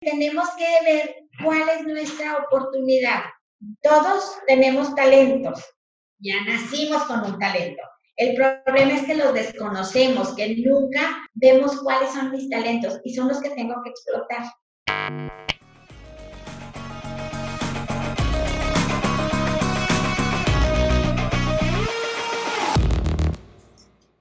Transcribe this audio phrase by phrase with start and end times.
[0.00, 1.14] tenemos que ver
[1.44, 3.20] cuál es nuestra oportunidad.
[3.82, 5.62] Todos tenemos talentos,
[6.18, 7.82] ya nacimos con un talento.
[8.16, 13.28] El problema es que los desconocemos, que nunca vemos cuáles son mis talentos y son
[13.28, 14.44] los que tengo que explotar.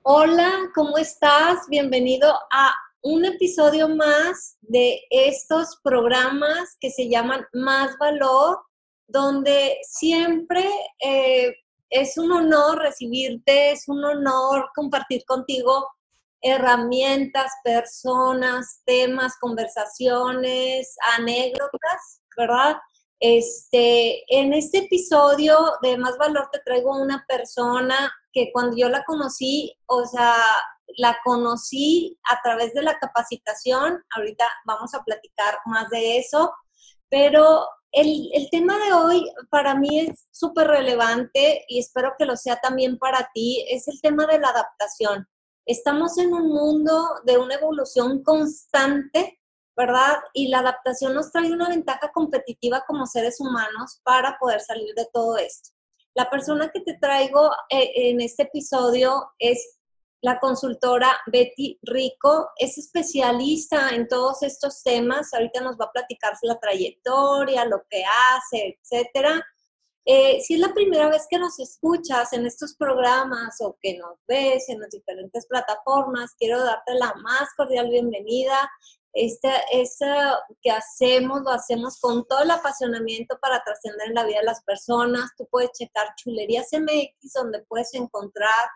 [0.03, 1.69] Hola, ¿cómo estás?
[1.69, 8.59] Bienvenido a un episodio más de estos programas que se llaman Más Valor,
[9.07, 10.69] donde siempre
[10.99, 11.53] eh,
[11.89, 15.87] es un honor recibirte, es un honor compartir contigo
[16.41, 22.77] herramientas, personas, temas, conversaciones, anécdotas, ¿verdad?
[23.19, 29.03] Este, en este episodio de Más Valor te traigo una persona que cuando yo la
[29.05, 30.35] conocí, o sea,
[30.97, 36.53] la conocí a través de la capacitación, ahorita vamos a platicar más de eso,
[37.09, 42.35] pero el, el tema de hoy para mí es súper relevante y espero que lo
[42.35, 45.27] sea también para ti, es el tema de la adaptación.
[45.65, 49.39] Estamos en un mundo de una evolución constante,
[49.75, 50.17] ¿verdad?
[50.33, 55.07] Y la adaptación nos trae una ventaja competitiva como seres humanos para poder salir de
[55.13, 55.69] todo esto.
[56.15, 59.78] La persona que te traigo eh, en este episodio es
[60.21, 65.33] la consultora Betty Rico es especialista en todos estos temas.
[65.33, 69.41] Ahorita nos va a platicar la trayectoria, lo que hace, etcétera.
[70.05, 74.17] Eh, si es la primera vez que nos escuchas en estos programas o que nos
[74.27, 78.69] ves en las diferentes plataformas, quiero darte la más cordial bienvenida.
[79.13, 80.05] Este, este
[80.61, 84.63] que hacemos, lo hacemos con todo el apasionamiento para trascender en la vida de las
[84.63, 85.31] personas.
[85.37, 88.69] Tú puedes checar Chulerías MX, donde puedes encontrar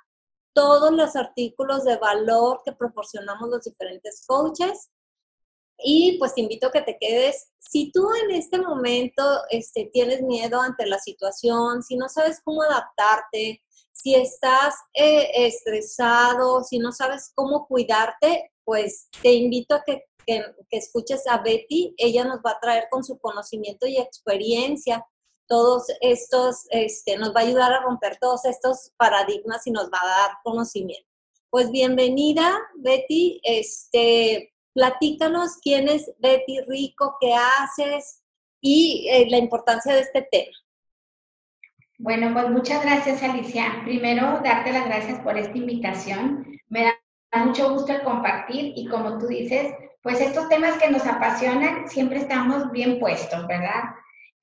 [0.54, 4.90] todos los artículos de valor que proporcionamos los diferentes coaches.
[5.78, 7.52] Y pues te invito a que te quedes.
[7.60, 12.62] Si tú en este momento este, tienes miedo ante la situación, si no sabes cómo
[12.62, 20.04] adaptarte, si estás eh, estresado, si no sabes cómo cuidarte, pues te invito a que,
[20.26, 21.96] que, que escuches a Betty.
[21.98, 25.06] Ella nos va a traer con su conocimiento y experiencia
[25.48, 30.00] todos estos, este, nos va a ayudar a romper todos estos paradigmas y nos va
[30.02, 31.08] a dar conocimiento.
[31.50, 33.40] Pues bienvenida, Betty.
[33.44, 38.24] Este, platícanos quién es Betty Rico, qué haces
[38.60, 40.58] y eh, la importancia de este tema.
[42.00, 43.82] Bueno, pues muchas gracias, Alicia.
[43.86, 46.60] Primero, darte las gracias por esta invitación.
[46.70, 51.06] Me da mucho gusto el compartir y como tú dices, pues estos temas que nos
[51.06, 53.84] apasionan siempre estamos bien puestos, ¿verdad?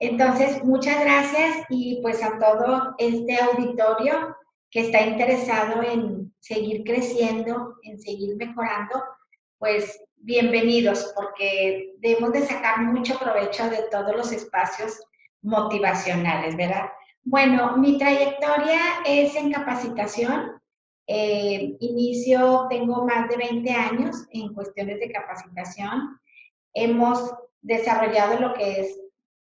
[0.00, 4.34] Entonces, muchas gracias y pues a todo este auditorio
[4.71, 9.03] que está interesado en seguir creciendo, en seguir mejorando,
[9.59, 14.99] pues bienvenidos porque debemos de sacar mucho provecho de todos los espacios
[15.43, 16.89] motivacionales, ¿verdad?
[17.22, 20.62] Bueno, mi trayectoria es en capacitación.
[21.06, 26.19] Eh, inicio, tengo más de 20 años en cuestiones de capacitación.
[26.72, 28.99] Hemos desarrollado lo que es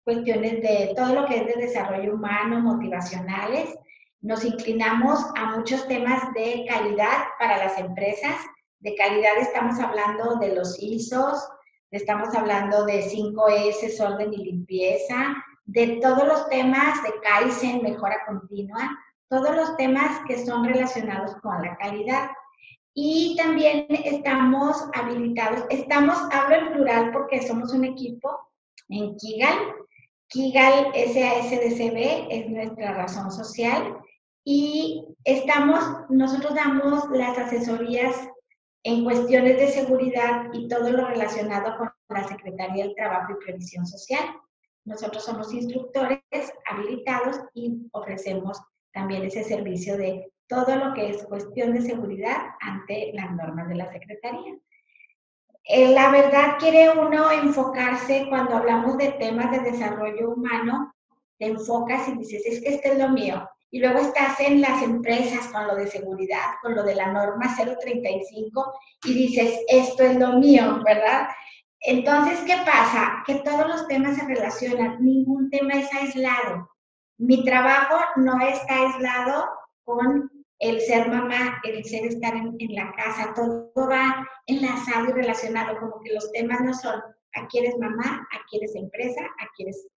[0.05, 3.75] cuestiones de todo lo que es de desarrollo humano, motivacionales.
[4.21, 8.35] Nos inclinamos a muchos temas de calidad para las empresas.
[8.79, 11.43] De calidad estamos hablando de los ISOs,
[11.89, 18.95] estamos hablando de 5S, orden y limpieza, de todos los temas de Kaizen, mejora continua,
[19.27, 22.29] todos los temas que son relacionados con la calidad.
[22.93, 28.39] Y también estamos habilitados, estamos, hablo en plural porque somos un equipo
[28.89, 29.57] en Kigal,
[30.27, 33.97] Kigal SASDCB es nuestra razón social
[34.43, 38.15] y estamos, nosotros damos las asesorías
[38.83, 43.85] en cuestiones de seguridad y todo lo relacionado con la Secretaría del Trabajo y Previsión
[43.85, 44.23] Social.
[44.85, 46.21] Nosotros somos instructores
[46.69, 48.61] habilitados y ofrecemos
[48.93, 53.75] también ese servicio de todo lo que es cuestión de seguridad ante las normas de
[53.75, 54.55] la Secretaría.
[55.67, 60.93] Eh, la verdad quiere uno enfocarse cuando hablamos de temas de desarrollo humano,
[61.39, 63.49] te enfocas y dices, es que este es lo mío.
[63.71, 67.55] Y luego estás en las empresas con lo de seguridad, con lo de la norma
[67.57, 68.73] 035
[69.05, 71.27] y dices, esto es lo mío, ¿verdad?
[71.81, 73.23] Entonces, ¿qué pasa?
[73.25, 76.69] Que todos los temas se relacionan, ningún tema es aislado.
[77.17, 79.45] Mi trabajo no está aislado
[79.83, 80.29] con
[80.59, 85.99] el ser mamá, el ser estar en, la casa, todo va enlazado y relacionado, como
[86.01, 87.01] que los temas no son,
[87.33, 89.87] aquí eres mamá, aquí eres empresa, aquí eres...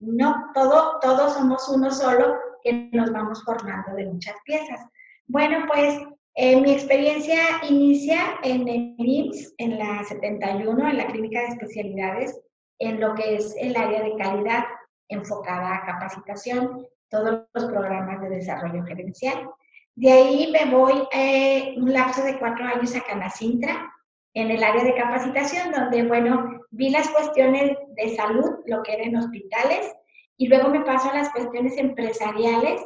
[0.00, 4.80] No, todo, todos somos uno solo que nos vamos formando de muchas piezas.
[5.26, 5.98] Bueno, pues
[6.34, 7.38] eh, mi experiencia
[7.68, 12.40] inicia en el IMSS, en la 71, en la Clínica de Especialidades.
[12.80, 14.62] en lo que es el área de calidad
[15.08, 19.50] enfocada a capacitación, todos los programas de desarrollo gerencial.
[19.98, 23.92] De ahí me voy eh, un lapso de cuatro años a Canacintra,
[24.32, 29.16] en el área de capacitación, donde, bueno, vi las cuestiones de salud, lo que eran
[29.16, 29.92] hospitales,
[30.36, 32.80] y luego me paso a las cuestiones empresariales,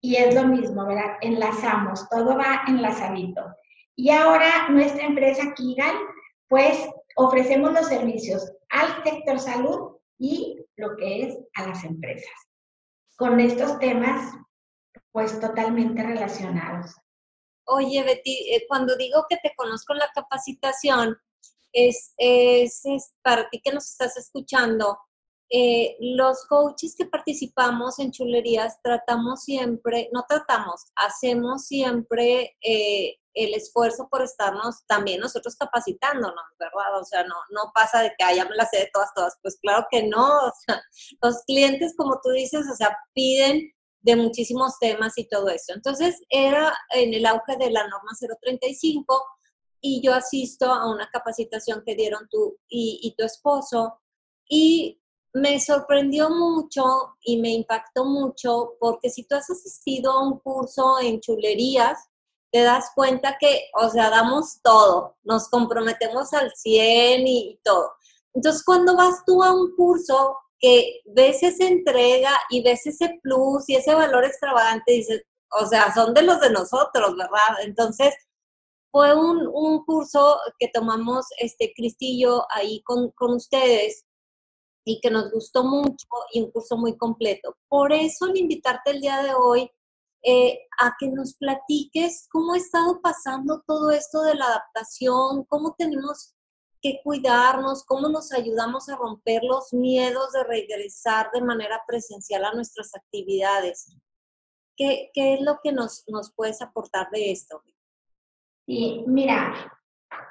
[0.00, 1.16] y es lo mismo, ¿verdad?
[1.20, 3.42] Enlazamos, todo va enlazadito.
[3.96, 5.96] Y ahora nuestra empresa Kigal,
[6.46, 12.30] pues ofrecemos los servicios al sector salud y lo que es a las empresas.
[13.16, 14.32] Con estos temas,
[15.12, 16.96] pues totalmente relacionados.
[17.66, 21.16] Oye, Betty, eh, cuando digo que te conozco en la capacitación,
[21.72, 22.82] es, es,
[23.22, 24.98] para ti que nos estás escuchando,
[25.48, 33.54] eh, los coaches que participamos en chulerías tratamos siempre, no tratamos, hacemos siempre eh, el
[33.54, 36.98] esfuerzo por estarnos también nosotros capacitándonos, ¿verdad?
[36.98, 39.58] O sea, no, no pasa de que, ya me la sé de todas, todas, pues
[39.60, 40.52] claro que no,
[41.22, 43.72] los clientes, como tú dices, o sea, piden
[44.02, 45.72] de muchísimos temas y todo eso.
[45.74, 49.24] Entonces, era en el auge de la norma 035
[49.80, 54.00] y yo asisto a una capacitación que dieron tú y, y tu esposo
[54.48, 55.00] y
[55.34, 61.00] me sorprendió mucho y me impactó mucho porque si tú has asistido a un curso
[61.00, 61.98] en chulerías,
[62.52, 67.92] te das cuenta que, o sea, damos todo, nos comprometemos al 100 y, todo.
[68.34, 73.68] Entonces, cuando vas tú a un curso que ves esa entrega y ves ese plus
[73.68, 75.22] y ese valor extravagante, dices,
[75.60, 77.64] o sea, son de los de nosotros, ¿verdad?
[77.64, 78.14] Entonces,
[78.92, 84.04] fue un, un curso que tomamos, este, Cristillo, ahí con, con ustedes
[84.84, 87.56] y que nos gustó mucho y un curso muy completo.
[87.68, 89.70] Por eso, al invitarte el día de hoy,
[90.24, 95.74] eh, a que nos platiques cómo ha estado pasando todo esto de la adaptación, cómo
[95.76, 96.34] tenemos
[96.82, 102.52] que cuidarnos, cómo nos ayudamos a romper los miedos de regresar de manera presencial a
[102.52, 103.96] nuestras actividades.
[104.76, 107.62] ¿Qué, qué es lo que nos, nos puedes aportar de esto?
[108.66, 109.54] Sí, mira,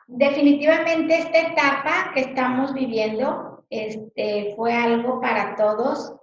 [0.07, 6.15] definitivamente esta etapa que estamos viviendo este, fue algo para todos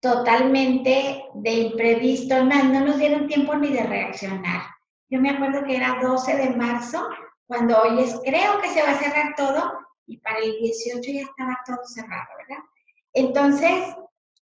[0.00, 4.62] totalmente de imprevisto, además no nos dieron tiempo ni de reaccionar.
[5.10, 7.08] Yo me acuerdo que era 12 de marzo,
[7.50, 9.72] cuando hoy es, creo que se va a cerrar todo,
[10.06, 12.62] y para el 18 ya estaba todo cerrado, ¿verdad?
[13.12, 13.92] Entonces,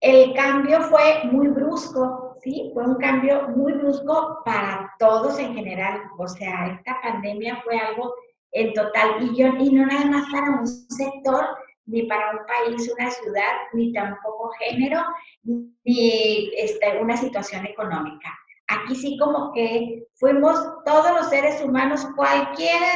[0.01, 2.69] el cambio fue muy brusco, ¿sí?
[2.75, 6.03] Fue un cambio muy brusco para todos en general.
[6.19, 8.13] O sea, esta pandemia fue algo
[8.51, 11.43] en total, y, yo, y no nada más para un sector,
[11.87, 15.01] ni para un país, una ciudad, ni tampoco género,
[15.43, 18.29] ni este, una situación económica.
[18.71, 22.87] Aquí sí como que fuimos todos los seres humanos, cualquiera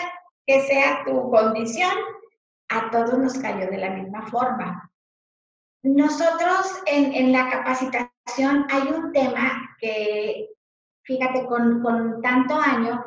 [0.47, 1.91] que sea tu condición,
[2.69, 4.89] a todos nos cayó de la misma forma.
[5.83, 10.47] Nosotros en, la capacitación hay un tema que,
[11.03, 13.03] fíjate, con, con tanto año,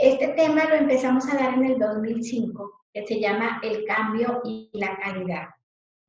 [0.00, 4.70] este tema lo empezamos a dar en el 2005 que se llama El cambio y
[4.72, 5.48] la calidad.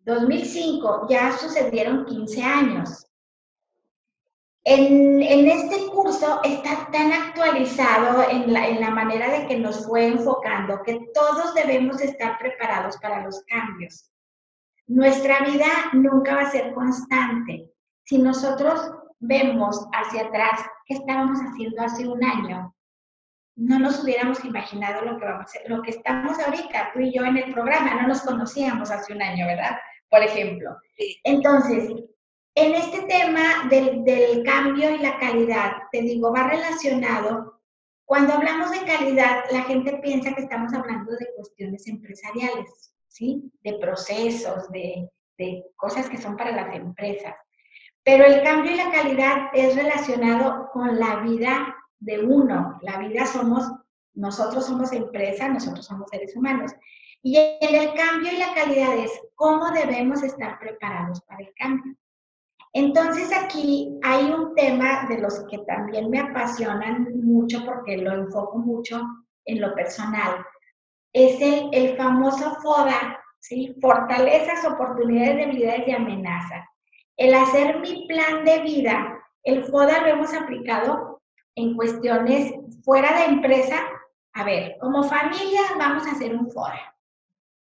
[0.01, 3.07] 2005 ya sucedieron 15 años.
[4.67, 9.85] En, en, este curso está tan actualizado en la, en la manera de que nos
[9.85, 14.11] fue enfocando que todos debemos estar preparados para los cambios.
[14.87, 17.71] Nuestra vida nunca va a ser constante.
[18.05, 22.75] Si nosotros vemos hacia atrás qué estábamos haciendo hace un año,
[23.55, 27.23] no nos hubiéramos imaginado lo que, vamos a lo que estamos ahorita, tú y yo
[27.23, 29.77] en el programa, no nos conocíamos hace un año, ¿verdad?
[30.09, 30.75] Por ejemplo.
[31.23, 31.89] Entonces,
[32.55, 37.61] en este tema del, del cambio y la calidad, te digo, va relacionado.
[38.05, 43.51] Cuando hablamos de calidad, la gente piensa que estamos hablando de cuestiones empresariales, ¿sí?
[43.61, 47.35] De procesos, de, de cosas que son para las empresas.
[48.03, 52.79] Pero el cambio y la calidad es relacionado con la vida de uno.
[52.83, 53.69] La vida somos,
[54.13, 56.71] nosotros somos empresa, nosotros somos seres humanos.
[57.21, 61.95] Y en el cambio y la calidad es cómo debemos estar preparados para el cambio.
[62.75, 68.57] Entonces aquí hay un tema de los que también me apasionan mucho porque lo enfoco
[68.57, 69.01] mucho
[69.45, 70.45] en lo personal.
[71.13, 73.73] Es el, el famoso FODA, ¿sí?
[73.81, 76.65] Fortalezas, oportunidades, debilidades y amenazas.
[77.15, 81.21] El hacer mi plan de vida, el FODA lo hemos aplicado
[81.55, 83.77] en cuestiones fuera de empresa,
[84.33, 86.75] a ver, como familia vamos a hacer un foro.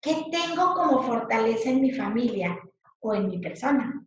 [0.01, 2.57] ¿Qué tengo como fortaleza en mi familia
[3.01, 4.07] o en mi persona?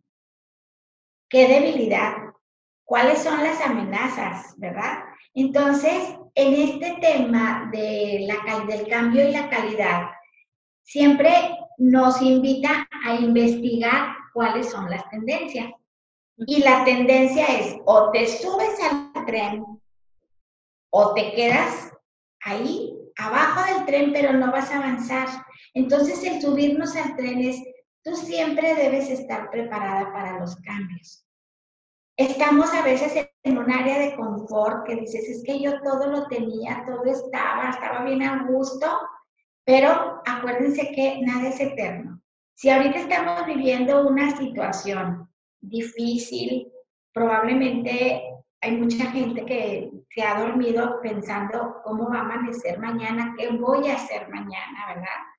[1.28, 2.14] ¿Qué debilidad?
[2.84, 5.04] ¿Cuáles son las amenazas, verdad?
[5.34, 10.10] Entonces, en este tema de la, del cambio y la calidad,
[10.82, 11.30] siempre
[11.78, 15.70] nos invita a investigar cuáles son las tendencias.
[16.36, 19.64] Y la tendencia es o te subes al tren
[20.90, 21.92] o te quedas
[22.42, 25.28] ahí abajo del tren, pero no vas a avanzar.
[25.74, 27.62] Entonces el subirnos al tren es,
[28.04, 31.26] tú siempre debes estar preparada para los cambios.
[32.16, 36.28] Estamos a veces en un área de confort que dices, es que yo todo lo
[36.28, 38.86] tenía, todo estaba, estaba bien a gusto,
[39.64, 42.20] pero acuérdense que nada es eterno.
[42.54, 45.28] Si ahorita estamos viviendo una situación
[45.60, 46.70] difícil,
[47.12, 48.22] probablemente
[48.60, 53.88] hay mucha gente que se ha dormido pensando cómo va a amanecer mañana, qué voy
[53.88, 55.33] a hacer mañana, ¿verdad?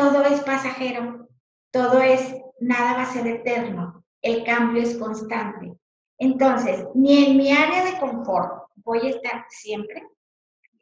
[0.00, 1.28] Todo es pasajero,
[1.70, 5.74] todo es, nada va a ser eterno, el cambio es constante.
[6.16, 10.08] Entonces, ni en mi área de confort voy a estar siempre,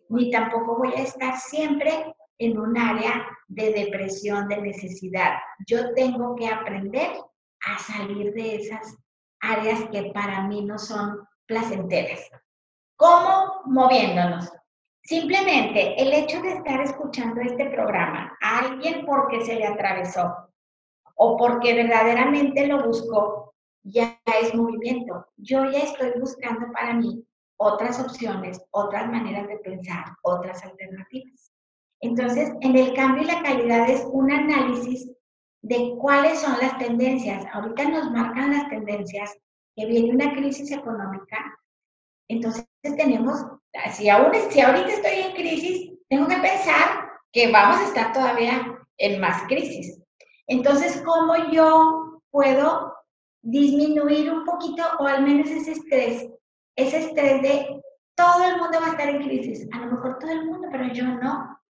[0.08, 5.32] ni tampoco voy a estar siempre en un área de depresión, de necesidad.
[5.66, 7.10] Yo tengo que aprender
[7.66, 8.96] a salir de esas
[9.40, 12.20] áreas que para mí no son placenteras.
[12.94, 13.62] ¿Cómo?
[13.64, 14.48] Moviéndonos.
[15.08, 20.30] Simplemente el hecho de estar escuchando este programa a alguien porque se le atravesó
[21.14, 25.24] o porque verdaderamente lo buscó, ya es movimiento.
[25.38, 27.24] Yo ya estoy buscando para mí
[27.56, 31.54] otras opciones, otras maneras de pensar, otras alternativas.
[32.02, 35.10] Entonces, en el cambio y la calidad es un análisis
[35.62, 37.46] de cuáles son las tendencias.
[37.54, 39.34] Ahorita nos marcan las tendencias
[39.74, 41.58] que viene una crisis económica.
[42.28, 43.44] Entonces tenemos,
[43.92, 48.78] si, aún, si ahorita estoy en crisis, tengo que pensar que vamos a estar todavía
[48.98, 50.00] en más crisis.
[50.46, 52.94] Entonces, ¿cómo yo puedo
[53.42, 56.28] disminuir un poquito o al menos ese estrés?
[56.76, 57.82] Ese estrés de
[58.16, 59.68] todo el mundo va a estar en crisis.
[59.72, 61.60] A lo mejor todo el mundo, pero yo no.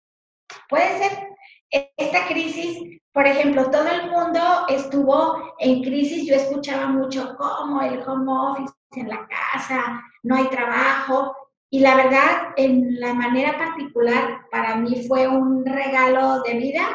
[0.68, 1.28] Puede ser
[1.70, 8.00] esta crisis, por ejemplo, todo el mundo estuvo en crisis, yo escuchaba mucho como el
[8.06, 11.34] home office en la casa, no hay trabajo,
[11.70, 16.86] y la verdad, en la manera particular, para mí fue un regalo de vida,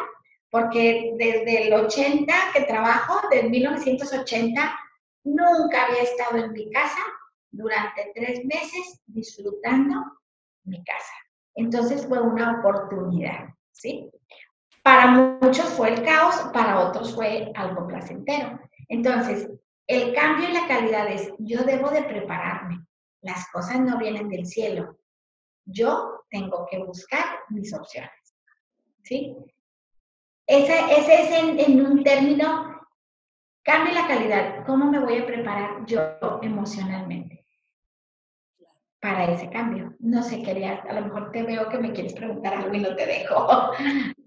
[0.51, 4.79] porque desde el 80 que trabajo, desde 1980,
[5.23, 6.99] nunca había estado en mi casa
[7.51, 9.95] durante tres meses disfrutando
[10.65, 11.13] mi casa.
[11.55, 14.11] Entonces fue una oportunidad, ¿sí?
[14.83, 15.07] Para
[15.41, 18.59] muchos fue el caos, para otros fue algo placentero.
[18.89, 19.49] Entonces,
[19.87, 22.85] el cambio y la calidad es, yo debo de prepararme.
[23.23, 24.97] Las cosas no vienen del cielo.
[25.65, 28.11] Yo tengo que buscar mis opciones.
[29.03, 29.35] ¿Sí?
[30.45, 32.81] Ese, ese es en, un término,
[33.63, 34.65] cambio y la calidad.
[34.65, 35.99] ¿Cómo me voy a preparar yo
[36.41, 37.43] emocionalmente?
[39.03, 39.93] para ese cambio.
[39.99, 42.95] No sé, quería, a lo mejor te veo que me quieres preguntar algo y no
[42.95, 43.47] te dejo.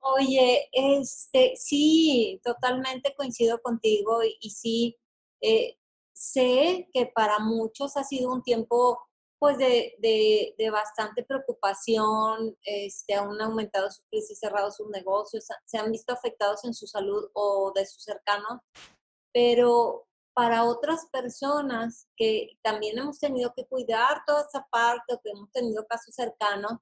[0.00, 4.96] Oye, este, sí, totalmente coincido contigo y, sí,
[5.42, 5.76] eh,
[6.20, 9.00] sé que para muchos ha sido un tiempo
[9.38, 15.90] pues de, de, bastante preocupación, este, han aumentado sus crisis, cerrado sus negocios, se han
[15.90, 18.60] visto afectados en su salud o de sus cercanos,
[19.32, 25.30] pero para otras personas que también hemos tenido que cuidar toda esa parte o que
[25.30, 26.72] hemos tenido casos cercanos,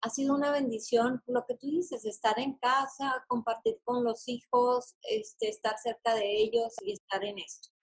[0.00, 4.96] ha sido una bendición lo que tú dices, estar en casa, compartir con los hijos,
[5.02, 7.73] este, estar cerca de ellos y estar en esto.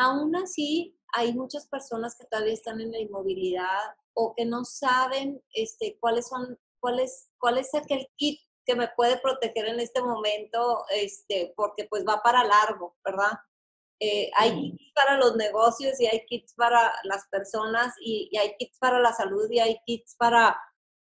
[0.00, 5.42] Aún así, hay muchas personas que todavía están en la inmovilidad o que no saben
[5.52, 10.00] este, cuáles son, cuál es, cuál es aquel kit que me puede proteger en este
[10.00, 13.32] momento, este, porque pues va para largo, ¿verdad?
[14.00, 18.54] Eh, hay kits para los negocios y hay kits para las personas y, y, hay
[18.58, 20.58] kits para la salud y hay kits para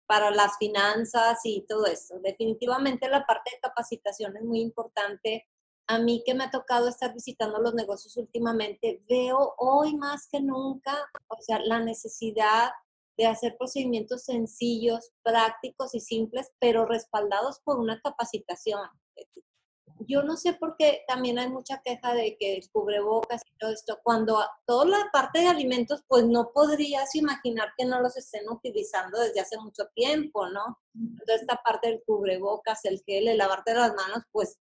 [0.09, 2.15] para las finanzas y todo eso.
[2.23, 5.47] Definitivamente la parte de capacitación es muy importante.
[5.89, 10.39] A mí que me ha tocado estar visitando los negocios últimamente, veo hoy más que
[10.39, 10.95] nunca,
[11.27, 12.69] o sea, la necesidad
[13.17, 18.79] de hacer procedimientos sencillos, prácticos y simples, pero respaldados por una capacitación
[20.07, 23.71] yo no sé por qué también hay mucha queja de que el cubrebocas y todo
[23.71, 28.49] esto, cuando toda la parte de alimentos, pues no podrías imaginar que no los estén
[28.49, 30.79] utilizando desde hace mucho tiempo, ¿no?
[30.95, 34.57] Entonces, esta parte del cubrebocas, el gel, el lavarte las manos, pues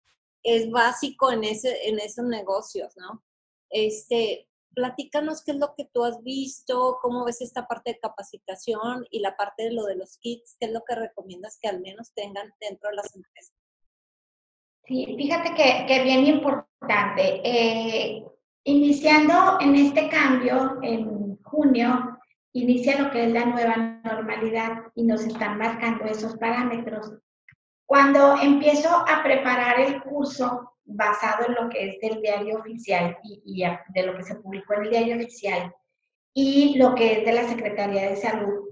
[0.46, 3.24] es básico en, ese, en esos negocios, ¿no?
[3.68, 9.04] Este, platícanos qué es lo que tú has visto, cómo ves esta parte de capacitación
[9.10, 11.80] y la parte de lo de los kits, qué es lo que recomiendas que al
[11.80, 13.54] menos tengan dentro de las empresas.
[14.84, 17.40] Sí, fíjate que, que bien importante.
[17.42, 18.24] Eh,
[18.64, 22.18] iniciando en este cambio, en junio,
[22.52, 27.12] inicia lo que es la nueva normalidad y nos están marcando esos parámetros.
[27.86, 33.64] Cuando empiezo a preparar el curso basado en lo que es del diario oficial y,
[33.88, 35.72] de lo que se publicó en el diario oficial
[36.34, 38.66] y lo que es de la Secretaría de Salud,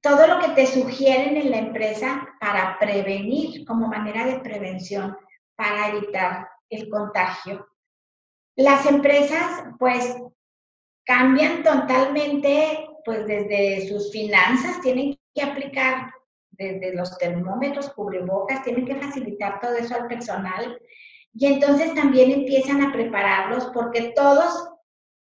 [0.00, 5.16] todo lo que te sugieren en la empresa para prevenir, como manera de prevención,
[5.56, 7.66] para evitar el contagio.
[8.56, 10.16] Las empresas, pues,
[11.04, 16.12] cambian totalmente, pues, desde sus finanzas, tienen que aplicar
[16.56, 20.78] desde los termómetros, cubrebocas, tienen que facilitar todo eso al personal.
[21.32, 24.70] Y entonces también empiezan a prepararlos porque todos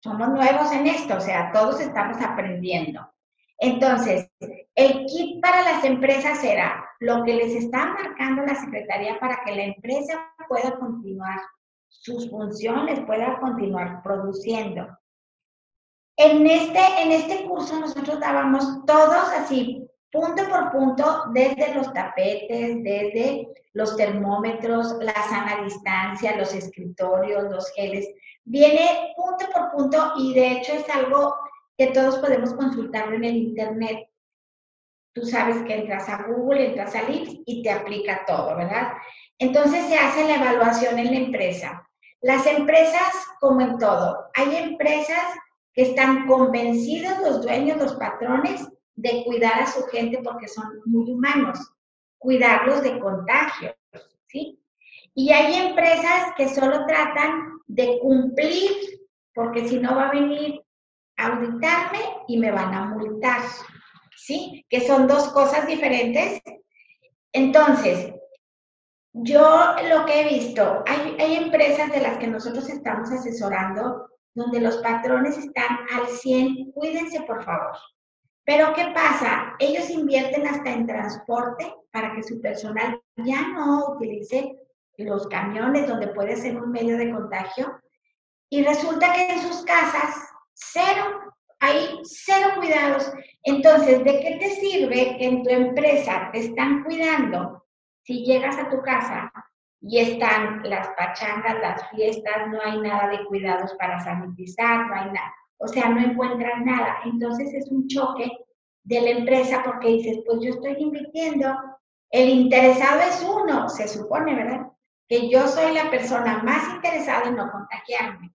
[0.02, 3.10] somos nuevos en esto, o sea, todos estamos aprendiendo.
[3.58, 4.28] Entonces,
[4.74, 9.54] el kit para las empresas será lo que les está marcando la Secretaría para que
[9.54, 11.40] la empresa pueda continuar
[11.88, 14.86] sus funciones, pueda continuar produciendo.
[16.16, 22.84] En este, en este curso nosotros dábamos todos así, punto por punto, desde los tapetes,
[22.84, 28.08] desde los termómetros, la sana distancia, los escritorios, los geles.
[28.44, 31.34] Viene punto por punto y de hecho es algo
[31.76, 34.08] que todos podemos consultarlo en el Internet.
[35.14, 38.92] Tú sabes que entras a Google, entras a Lips y te aplica todo, ¿verdad?
[39.40, 41.88] Entonces se hace la evaluación en la empresa.
[42.20, 45.24] Las empresas, como en todo, hay empresas
[45.72, 48.64] que están convencidos los dueños, los patrones,
[48.96, 51.58] de cuidar a su gente porque son muy humanos,
[52.18, 53.74] cuidarlos de contagios,
[54.26, 54.60] ¿sí?
[55.14, 58.70] Y hay empresas que solo tratan de cumplir,
[59.34, 60.62] porque si no va a venir
[61.16, 63.42] auditarme y me van a multar,
[64.16, 64.64] ¿sí?
[64.68, 66.40] Que son dos cosas diferentes.
[67.32, 68.12] Entonces,
[69.12, 74.60] yo lo que he visto, hay, hay empresas de las que nosotros estamos asesorando donde
[74.60, 77.76] los patrones están al 100, cuídense por favor.
[78.44, 79.54] Pero ¿qué pasa?
[79.58, 84.56] Ellos invierten hasta en transporte para que su personal ya no utilice
[84.98, 87.80] los camiones donde puede ser un medio de contagio.
[88.50, 93.12] Y resulta que en sus casas Cero, hay cero cuidados.
[93.42, 97.64] Entonces, ¿de qué te sirve que en tu empresa te están cuidando
[98.02, 99.32] si llegas a tu casa
[99.80, 105.06] y están las pachangas, las fiestas, no hay nada de cuidados para sanitizar, no hay
[105.06, 105.34] nada?
[105.58, 106.98] O sea, no encuentras nada.
[107.04, 108.30] Entonces es un choque
[108.82, 111.54] de la empresa porque dices, pues yo estoy invirtiendo,
[112.10, 114.68] el interesado es uno, se supone, ¿verdad?
[115.08, 118.32] Que yo soy la persona más interesada en no contagiarme.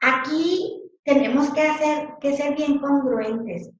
[0.00, 3.70] Aquí tenemos que hacer, que ser bien congruentes.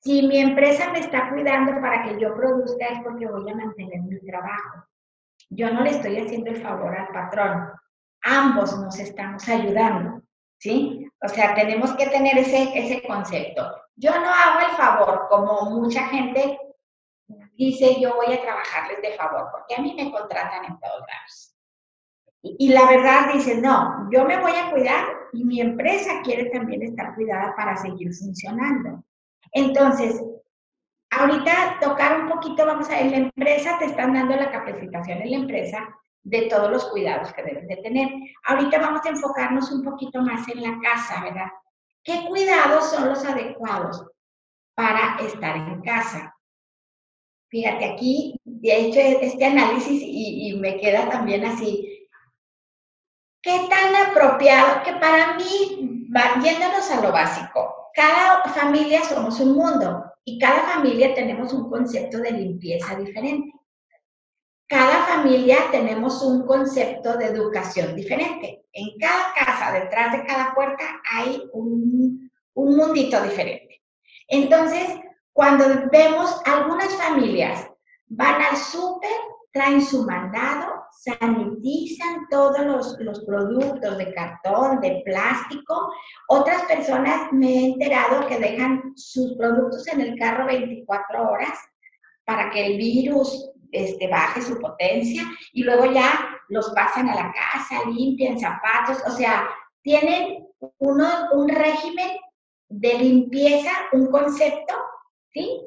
[0.00, 4.02] Si mi empresa me está cuidando para que yo produzca es porque voy a mantener
[4.02, 4.86] mi trabajo.
[5.50, 7.70] Yo no le estoy haciendo el favor al patrón.
[8.22, 10.22] Ambos nos estamos ayudando,
[10.58, 10.93] ¿sí?
[11.24, 13.74] O sea, tenemos que tener ese, ese concepto.
[13.96, 16.58] Yo no hago el favor, como mucha gente
[17.54, 21.56] dice, yo voy a trabajarles de favor, porque a mí me contratan en todos lados.
[22.42, 26.82] Y, la verdad dice, no, yo me voy a cuidar y mi empresa quiere también
[26.82, 29.02] estar cuidada para seguir funcionando.
[29.52, 30.22] Entonces,
[31.10, 35.30] ahorita tocar un poquito, vamos a ver, la empresa te están dando la capacitación en
[35.30, 35.88] la empresa
[36.24, 38.08] de todos los cuidados que debes de tener.
[38.44, 41.48] Ahorita vamos a enfocarnos un poquito más en la casa, ¿verdad?
[42.02, 44.04] ¿Qué cuidados son los adecuados
[44.74, 46.34] para estar en casa?
[47.48, 51.94] Fíjate aquí, he hecho este análisis y, y me queda también así
[53.44, 54.82] ¿Qué tan apropiado?
[54.84, 56.08] Que para mí,
[56.42, 62.20] yéndonos a lo básico, cada familia somos un mundo y cada familia tenemos un concepto
[62.20, 63.52] de limpieza diferente.
[64.68, 68.64] Cada familia tenemos un concepto de educación diferente.
[68.72, 73.82] En cada casa, detrás de cada puerta, hay un, un mundito diferente.
[74.28, 75.00] Entonces,
[75.32, 77.68] cuando vemos algunas familias
[78.06, 79.10] van al súper
[79.54, 85.92] traen su mandado, sanitizan todos los, los, productos de cartón, de plástico.
[86.28, 91.56] Otras personas me he enterado que dejan sus productos en el carro 24 horas
[92.24, 97.32] para que el virus este, baje su potencia y luego ya los pasan a la
[97.32, 99.48] casa, limpian zapatos, o sea,
[99.82, 100.46] tienen
[100.78, 102.16] uno, un régimen
[102.68, 104.74] de limpieza, un concepto,
[105.32, 105.60] ¿sí?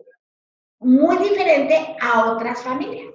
[0.79, 3.13] Muy diferente a otras familias.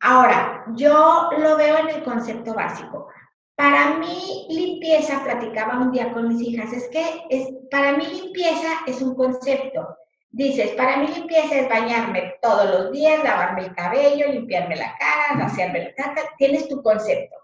[0.00, 3.08] Ahora, yo lo veo en el concepto básico.
[3.56, 8.68] Para mí, limpieza, platicaba un día con mis hijas, es que es, para mí limpieza
[8.86, 9.96] es un concepto.
[10.30, 15.46] Dices, para mí limpieza es bañarme todos los días, lavarme el cabello, limpiarme la cara,
[15.46, 17.36] hacerme la caca, tienes tu concepto.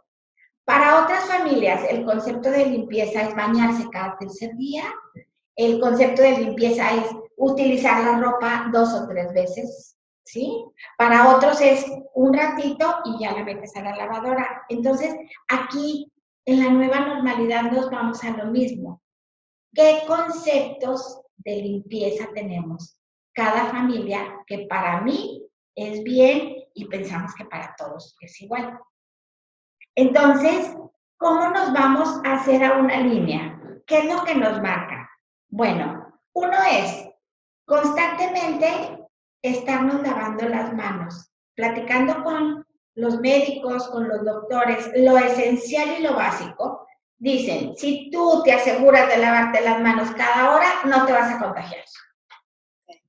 [0.64, 4.84] Para otras familias, el concepto de limpieza es bañarse cada tercer día.
[5.56, 9.94] El concepto de limpieza es utilizar la ropa dos o tres veces
[10.24, 10.64] ¿sí?
[10.98, 14.64] Para otros es un ratito y ya la metes a la lavadora.
[14.68, 15.14] Entonces,
[15.48, 16.10] aquí
[16.46, 19.00] en la nueva normalidad nos vamos a lo mismo.
[19.72, 22.98] ¿Qué conceptos de limpieza tenemos?
[23.32, 28.78] Cada familia que para mí es bien y pensamos que para todos es igual.
[29.96, 30.76] Entonces,
[31.16, 33.60] ¿cómo nos vamos a hacer a una línea?
[33.86, 35.10] ¿Qué es lo que nos marca?
[35.48, 37.08] Bueno, uno es
[37.66, 38.98] constantemente
[39.42, 46.14] estarnos lavando las manos, platicando con los médicos, con los doctores, lo esencial y lo
[46.14, 46.83] básico.
[47.18, 51.38] Dicen, si tú te aseguras de lavarte las manos cada hora, no te vas a
[51.38, 51.84] contagiar.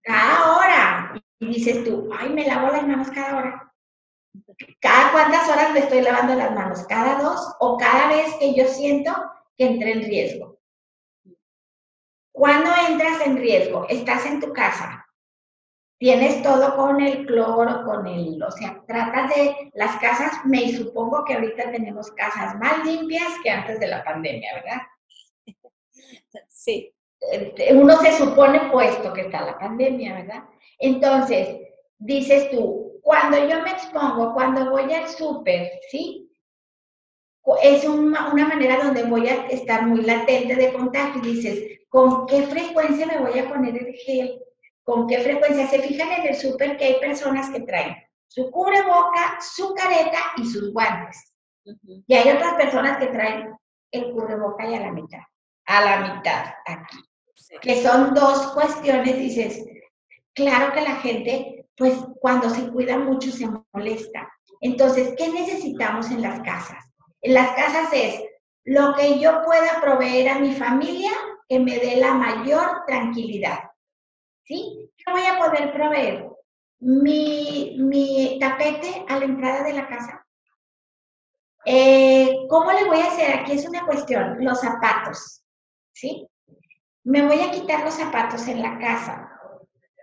[0.04, 1.22] Cada hora.
[1.40, 3.74] Y dices tú, ay, me lavo las manos cada hora.
[4.80, 6.86] ¿Cada cuántas horas me estoy lavando las manos?
[6.88, 9.12] ¿Cada dos o cada vez que yo siento
[9.58, 10.60] que entré en riesgo?
[12.32, 13.86] ¿Cuándo entras en riesgo?
[13.90, 15.05] Estás en tu casa.
[15.98, 21.24] Tienes todo con el cloro, con el, o sea, tratas de las casas, me supongo
[21.24, 24.82] que ahorita tenemos casas más limpias que antes de la pandemia, ¿verdad?
[26.50, 26.92] Sí.
[27.32, 30.44] Este, uno se supone puesto que está la pandemia, ¿verdad?
[30.80, 31.60] Entonces,
[31.98, 36.30] dices tú, cuando yo me expongo, cuando voy al súper, ¿sí?
[37.64, 42.28] Es una, una manera donde voy a estar muy latente de contagio y dices, ¿Con
[42.28, 44.38] qué frecuencia me voy a poner el gel?
[44.86, 45.68] ¿Con qué frecuencia?
[45.68, 47.96] Se fijan en el súper que hay personas que traen
[48.28, 51.34] su cubreboca, su careta y sus guantes.
[52.08, 53.56] Y hay otras personas que traen
[53.92, 55.22] el cubreboca y a la mitad,
[55.66, 57.00] a la mitad aquí.
[57.62, 59.66] Que son dos cuestiones, dices,
[60.36, 64.32] claro que la gente, pues cuando se cuida mucho se molesta.
[64.62, 66.84] Entonces, ¿qué necesitamos en las casas?
[67.22, 68.22] En las casas es
[68.66, 71.12] lo que yo pueda proveer a mi familia
[71.50, 73.65] que me dé la mayor tranquilidad.
[74.46, 74.92] ¿Sí?
[74.98, 76.30] ¿Qué voy a poder proveer?
[76.80, 80.26] Mi, mi tapete a la entrada de la casa.
[81.66, 83.40] Eh, ¿Cómo le voy a hacer?
[83.40, 85.44] Aquí es una cuestión, los zapatos.
[85.94, 86.28] ¿Sí?
[87.04, 89.32] Me voy a quitar los zapatos en la casa.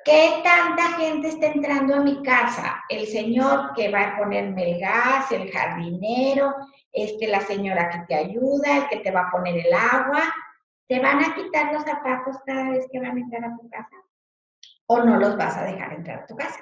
[0.05, 2.83] ¿Qué tanta gente está entrando a mi casa?
[2.89, 6.53] El señor que va a ponerme el gas, el jardinero,
[6.91, 10.23] este, la señora que te ayuda, el que te va a poner el agua,
[10.93, 13.97] ¿Te van a quitar los zapatos cada vez que van a entrar a tu casa?
[14.93, 16.61] ¿O no los vas a dejar entrar a tu casa?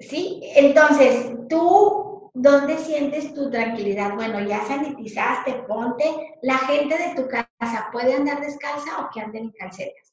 [0.00, 0.40] ¿Sí?
[0.56, 4.16] Entonces, tú, ¿dónde sientes tu tranquilidad?
[4.16, 6.38] Bueno, ya sanitizaste, ponte.
[6.42, 10.12] La gente de tu casa puede andar descalza o que anden en calcetas.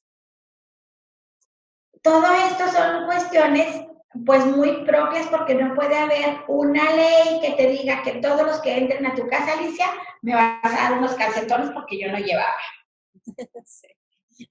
[2.04, 3.88] Todo esto son cuestiones
[4.24, 8.62] pues muy propias porque no puede haber una ley que te diga que todos los
[8.62, 9.88] que entren a tu casa, Alicia,
[10.22, 12.56] me vas a dar unos calcetones porque yo no llevaba.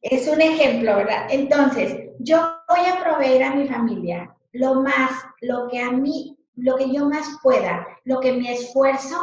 [0.02, 1.26] Es un ejemplo, ¿verdad?
[1.30, 6.76] Entonces, yo voy a proveer a mi familia lo más, lo que a mí, lo
[6.76, 9.16] que yo más pueda, lo que mi esfuerzo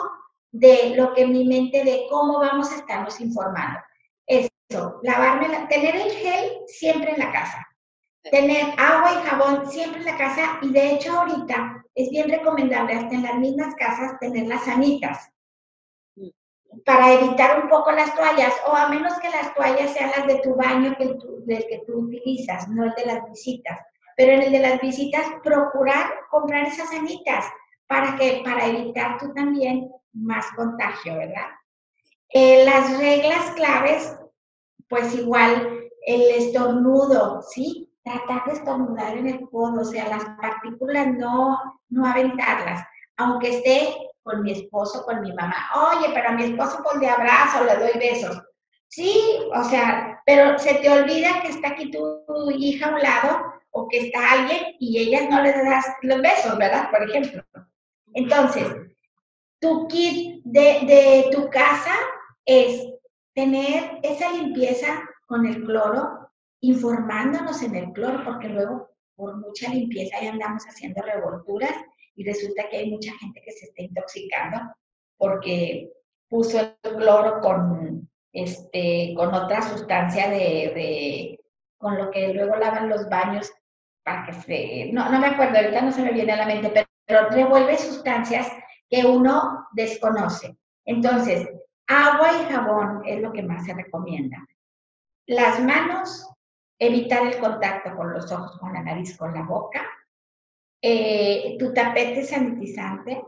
[0.52, 3.80] de lo que mi mente de cómo vamos a estarnos informando.
[4.28, 7.68] Eso, lavarme, tener el gel siempre en la casa
[8.32, 12.94] tener agua y jabón siempre en la casa y de hecho ahorita es bien recomendable
[12.94, 15.30] hasta en las mismas casas tener las sanitas.
[16.86, 20.40] Para evitar un poco las toallas o a menos que las toallas sean las de
[20.40, 23.80] tu baño que del que tú utilizas, no el de las visitas.
[24.16, 27.46] Pero en el de las visitas procurar comprar esas sanitas
[27.88, 31.48] para que para evitar tú también más contagio, ¿verdad?
[32.30, 34.16] Eh, las reglas claves,
[34.88, 37.94] pues igual el estornudo, ¿sí?
[38.04, 41.58] tratar de estornudar en el codo, o sea, las partículas no,
[41.90, 42.86] no aventarlas,
[43.18, 45.56] aunque esté con mi esposo, con mi mamá.
[45.76, 48.42] Oye, pero a mi esposo pues le abrazo, le doy besos.
[48.88, 53.54] Sí, o sea, pero se te olvida que está aquí tu, hija a un lado
[53.72, 56.90] o que está alguien y ellas no le das los besos, ¿verdad?
[56.92, 57.44] Por ejemplo.
[58.14, 58.68] Entonces,
[59.60, 61.94] tu kit de, de tu casa
[62.46, 62.88] es
[63.34, 66.30] tener esa limpieza con el cloro,
[66.62, 71.74] informándonos en el cloro, porque luego por mucha limpieza ya andamos haciendo revolturas
[72.16, 74.60] y resulta que hay mucha gente que se está intoxicando
[75.18, 75.92] porque
[76.30, 81.40] puso el cloro con, este, con otra sustancia de,
[81.78, 83.52] con lo que luego lavan los baños
[84.04, 86.70] para que se, no, no me acuerdo, ahorita no se me viene a la mente,
[86.70, 88.52] pero, pero revuelve sustancias
[88.90, 90.58] que uno desconoce.
[90.86, 91.48] Entonces,
[91.88, 94.38] agua y jabón es lo que más se recomienda.
[95.26, 96.30] Las manos
[96.80, 99.82] evitar el contacto con los ojos, con la nariz, con la boca,
[100.86, 103.24] eh, tu tapete sanitizante,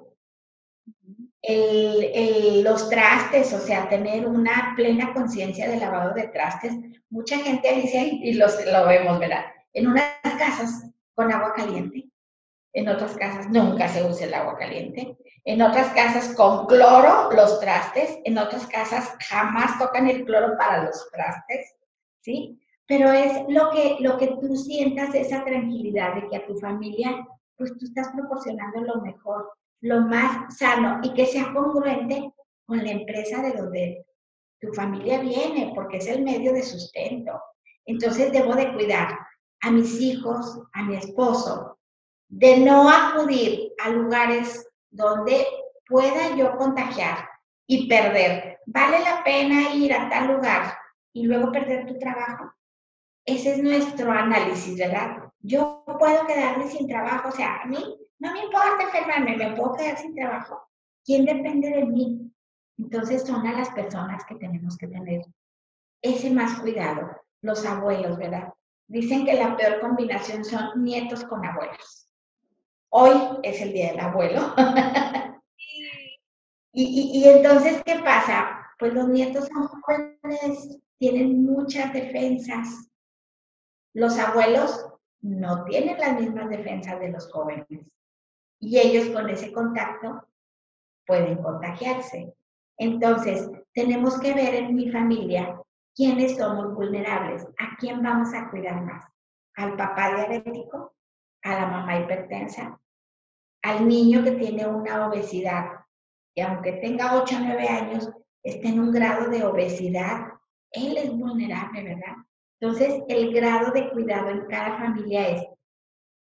[2.64, 6.74] los trastes, o sea, tener una plena conciencia del lavado de trastes.
[7.10, 9.46] Mucha gente dice, y los, lo vemos, ¿verdad?
[9.74, 12.10] En unas casas con agua caliente.
[12.74, 15.16] En otras casas nunca se usa el agua caliente.
[15.46, 18.20] En otras casas con cloro los trastes.
[18.26, 21.74] En otras casas jamás tocan el cloro para los trastes.
[22.22, 22.60] ¿Sí?
[22.86, 27.26] Pero es lo que, lo que tú sientas, esa tranquilidad de que a tu familia,
[27.58, 32.34] pues tú estás proporcionando lo mejor, lo más sano y que sea congruente
[32.66, 34.06] con la empresa de donde
[34.60, 37.40] tu familia viene, porque es el medio de sustento.
[37.86, 39.18] Entonces debo de cuidar
[39.62, 41.78] a mis hijos, a mi esposo,
[42.28, 45.46] de no acudir a lugares donde
[45.88, 47.30] pueda yo contagiar
[47.68, 48.60] y perder.
[48.66, 50.76] ¿Vale la pena ir a tal lugar
[51.14, 52.52] y luego perder tu trabajo?
[53.26, 55.25] Ese es nuestro análisis, ¿verdad?
[55.48, 57.78] Yo puedo quedarme sin trabajo, o sea, a mí
[58.18, 60.60] no me importa enfermarme, me puedo quedar sin trabajo.
[61.06, 62.32] ¿Quién depende de mí?
[62.80, 65.22] Entonces son a las personas que tenemos que tener
[66.02, 68.54] ese más cuidado, los abuelos, ¿verdad?
[68.88, 72.10] Dicen que la peor combinación son nietos con abuelos.
[72.90, 74.56] Hoy es el día del abuelo.
[76.74, 78.66] y, y, entonces, ¿qué pasa?
[78.80, 82.90] Pues los nietos son jóvenes, tienen muchas defensas.
[83.94, 84.95] Los abuelos
[85.26, 87.68] no tienen las mismas defensas de los jóvenes.
[88.60, 90.28] Y ellos con ese contacto
[91.08, 92.36] pueden contagiarse.
[92.78, 95.60] Entonces, tenemos que ver en mi familia
[95.96, 99.04] quiénes somos vulnerables, a quién vamos a cuidar más,
[99.56, 100.94] al papá diabético,
[101.44, 102.80] a la mamá hipertensa,
[103.64, 105.72] al niño que tiene una obesidad,
[106.36, 108.12] y aunque tenga 8 o 9 años,
[108.44, 110.34] esté en un grado de obesidad,
[110.72, 112.16] él es vulnerable, ¿verdad?
[112.60, 115.48] Entonces, el grado de cuidado en cada familia es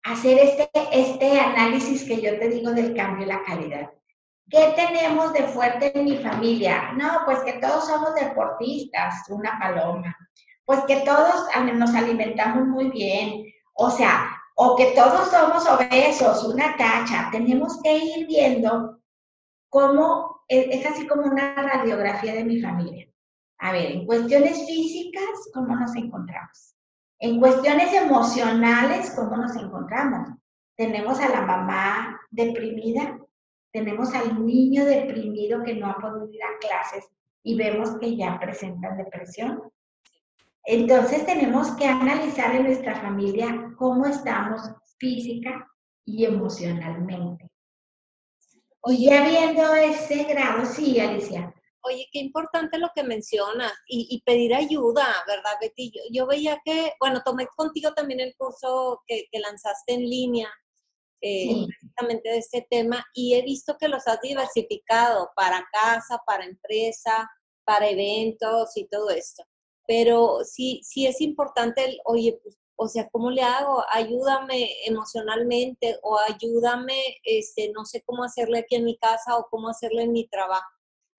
[0.05, 3.91] hacer este, este análisis que yo te digo del cambio y la calidad.
[4.49, 6.93] ¿Qué tenemos de fuerte en mi familia?
[6.93, 10.17] No, pues que todos somos deportistas, una paloma.
[10.65, 13.45] Pues que todos nos alimentamos muy bien.
[13.75, 17.29] O sea, o que todos somos obesos, una tacha.
[17.33, 19.01] Tenemos que ir viendo
[19.69, 23.12] cómo, es así como una radiografía de mi familia.
[23.63, 26.75] A ver, en cuestiones físicas, ¿cómo nos encontramos?
[27.21, 30.31] En cuestiones emocionales, ¿cómo nos encontramos?
[30.77, 33.21] Tenemos a la mamá deprimida,
[33.71, 37.09] tenemos al niño deprimido que no ha podido ir a clases
[37.45, 39.63] y vemos que ya presentan depresión.
[40.65, 44.61] Entonces tenemos que analizar en nuestra familia cómo estamos
[44.99, 45.71] física
[46.05, 47.49] y emocionalmente.
[48.81, 51.55] Oye, ya viendo ese grado, sí, Alicia.
[51.85, 55.93] Oye, qué importante lo que mencionas y, pedir ayuda, ¿verdad, Betty?
[56.13, 60.49] Yo, veía que, bueno, tomé contigo también el curso que, que lanzaste en línea
[61.25, 66.45] eh, precisamente de este tema y he visto que los has diversificado para casa, para
[66.45, 67.31] empresa,
[67.65, 69.45] para eventos y todo esto.
[69.87, 73.85] Pero sí, sí es importante el, oye, pues, o sea, ¿cómo le hago?
[73.93, 79.69] Ayúdame emocionalmente o ayúdame, este, no sé cómo hacerle aquí en mi casa o cómo
[79.69, 80.71] hacerle en mi trabajo.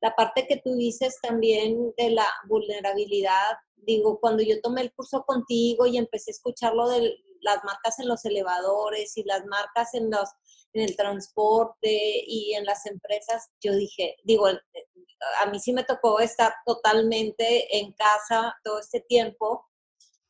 [0.04, 5.24] La parte que tú dices también de la vulnerabilidad, digo, cuando yo tomé el curso
[5.24, 9.94] contigo y empecé a escuchar lo del las marcas en los elevadores y las marcas
[9.94, 10.30] en, los,
[10.74, 16.20] en el transporte y en las empresas, yo dije, digo, a mí sí me tocó
[16.20, 19.68] estar totalmente en casa todo este tiempo.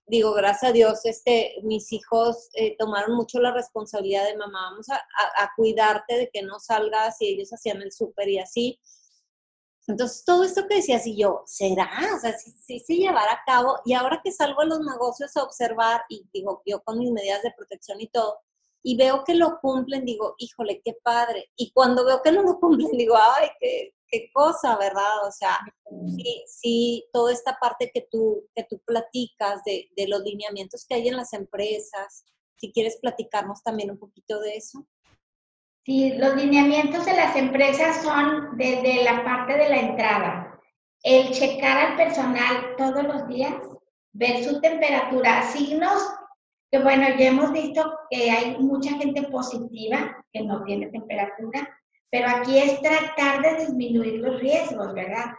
[0.05, 4.89] Digo, gracias a Dios, este, mis hijos eh, tomaron mucho la responsabilidad de mamá, vamos
[4.89, 8.81] a, a, cuidarte de que no salgas y ellos hacían el súper y así.
[9.87, 11.89] Entonces, todo esto que decías, y yo, ¿será?
[12.15, 13.79] O sea, sí, sí se llevará a cabo.
[13.85, 17.43] Y ahora que salgo a los negocios a observar, y digo, yo con mis medidas
[17.43, 18.39] de protección y todo,
[18.81, 21.49] y veo que lo cumplen, digo, híjole, qué padre.
[21.55, 25.25] Y cuando veo que no lo cumplen, digo, ay, qué, qué cosa, ¿verdad?
[25.27, 25.57] O sea,
[26.15, 30.95] sí, sí, toda esta parte que tú, que tú platicas de, de los lineamientos que
[30.95, 32.25] hay en las empresas,
[32.57, 34.85] si quieres platicarnos también un poquito de eso.
[35.85, 40.61] Sí, los lineamientos de las empresas son desde la parte de la entrada.
[41.03, 43.53] El checar al personal todos los días,
[44.13, 46.01] ver su temperatura, signos
[46.71, 51.69] que bueno, ya hemos visto que hay mucha gente positiva que no tiene temperatura,
[52.09, 55.33] pero aquí es tratar de disminuir los riesgos, ¿verdad?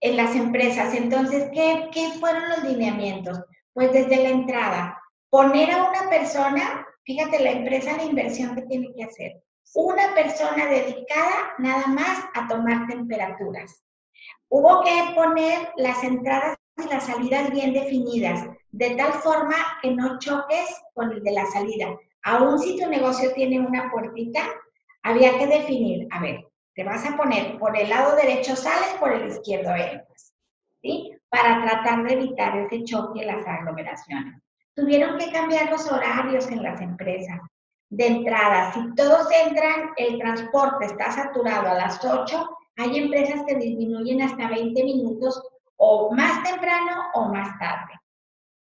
[0.00, 0.94] En las empresas.
[0.94, 3.38] Entonces, ¿qué, qué fueron los lineamientos?
[3.74, 8.94] Pues desde la entrada, poner a una persona, fíjate la empresa la inversión que tiene
[8.94, 9.42] que hacer
[9.74, 13.82] una persona dedicada nada más a tomar temperaturas.
[14.48, 20.18] Hubo que poner las entradas y las salidas bien definidas, de tal forma que no
[20.18, 21.96] choques con el de la salida.
[22.24, 24.40] Aún si tu negocio tiene una puertita,
[25.02, 29.12] había que definir, a ver, te vas a poner por el lado derecho sales, por
[29.12, 30.34] el izquierdo entras,
[30.80, 31.12] ¿sí?
[31.28, 34.40] Para tratar de evitar ese choque las aglomeraciones.
[34.74, 37.40] tuvieron que cambiar los horarios en las empresas.
[37.92, 43.54] De entrada, si todos entran, el transporte está saturado a las 8, hay empresas que
[43.54, 45.42] disminuyen hasta 20 minutos
[45.76, 47.92] o más temprano o más tarde.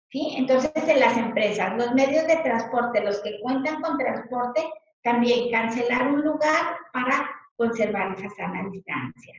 [0.09, 0.33] ¿Sí?
[0.35, 4.67] Entonces, en las empresas, los medios de transporte, los que cuentan con transporte,
[5.03, 9.35] también cancelar un lugar para conservar esa sana distancia.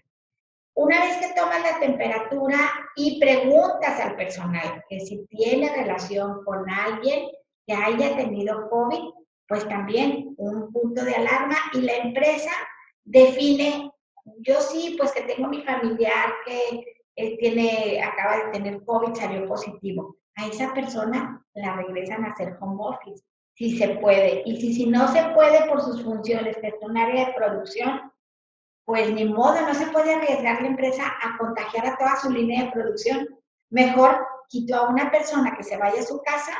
[0.74, 2.58] Una vez que tomas la temperatura
[2.94, 7.28] y preguntas al personal que si tiene relación con alguien
[7.66, 9.19] que haya tenido COVID,
[9.50, 12.52] pues también un punto de alarma y la empresa
[13.04, 13.90] define,
[14.38, 20.16] yo sí, pues que tengo mi familiar que tiene, acaba de tener COVID, salió positivo.
[20.36, 24.44] A esa persona la regresan a hacer home office, si se puede.
[24.46, 28.12] Y si, si no se puede por sus funciones, que es un área de producción,
[28.84, 32.66] pues ni modo, no se puede arriesgar la empresa a contagiar a toda su línea
[32.66, 33.28] de producción.
[33.68, 36.52] Mejor quito a una persona que se vaya a su casa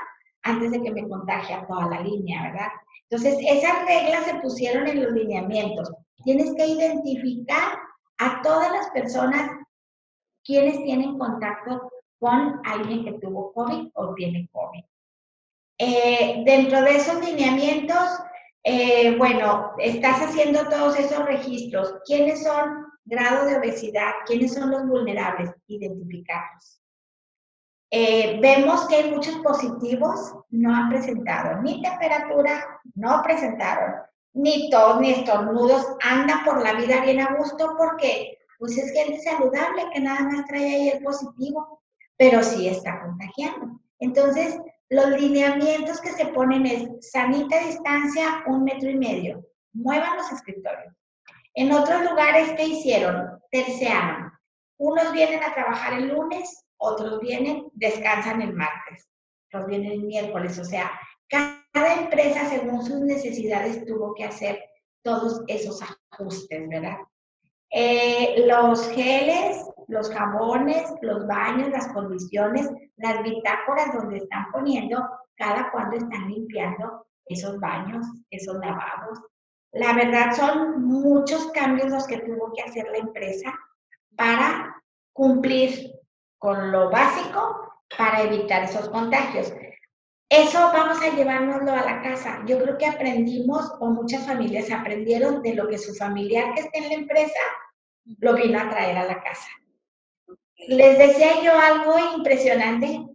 [0.42, 2.68] antes de que me contagie a toda la línea, ¿verdad?
[3.08, 5.90] Entonces, esas reglas se pusieron en los lineamientos.
[6.24, 7.78] Tienes que identificar
[8.18, 9.50] a todas las personas
[10.44, 14.84] quienes tienen contacto con alguien que tuvo COVID o tiene COVID.
[15.78, 18.20] Eh, dentro de esos lineamientos,
[18.62, 21.94] eh, bueno, estás haciendo todos esos registros.
[22.04, 24.12] ¿Quiénes son grado de obesidad?
[24.26, 25.50] ¿Quiénes son los vulnerables?
[25.66, 26.79] Identificarlos.
[27.92, 33.94] Eh, vemos que hay muchos positivos, no han presentado ni temperatura, no presentaron,
[34.32, 39.20] ni tos, ni estornudos, andan por la vida bien a gusto porque pues es gente
[39.20, 41.82] saludable que nada más trae ahí el positivo,
[42.16, 43.80] pero sí está contagiando.
[43.98, 44.58] Entonces,
[44.90, 50.94] los lineamientos que se ponen es sanita distancia un metro y medio, muevan los escritorios.
[51.54, 53.40] En otros lugares, ¿qué hicieron?
[53.50, 54.30] Tercearon.
[54.78, 59.08] Unos vienen a trabajar el lunes, otros vienen, descansan el martes,
[59.48, 60.58] otros vienen el miércoles.
[60.58, 60.90] O sea,
[61.28, 64.58] cada empresa según sus necesidades tuvo que hacer
[65.02, 66.96] todos esos ajustes, ¿verdad?
[67.70, 75.70] Eh, los geles, los jabones, los baños, las condiciones, las bitácoras donde están poniendo cada
[75.70, 79.20] cuando están limpiando esos baños, esos lavados.
[79.72, 83.54] La verdad son muchos cambios los que tuvo que hacer la empresa
[84.16, 85.99] para cumplir
[86.40, 89.52] con lo básico para evitar esos contagios.
[90.28, 92.42] Eso vamos a llevárnoslo a la casa.
[92.46, 96.78] Yo creo que aprendimos, o muchas familias aprendieron de lo que su familiar que esté
[96.78, 97.40] en la empresa
[98.18, 99.48] lo vino a traer a la casa.
[100.68, 103.06] Les decía yo algo impresionante,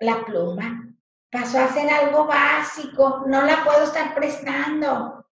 [0.00, 0.92] la pluma.
[1.30, 5.24] Pasó a ser algo básico, no la puedo estar prestando.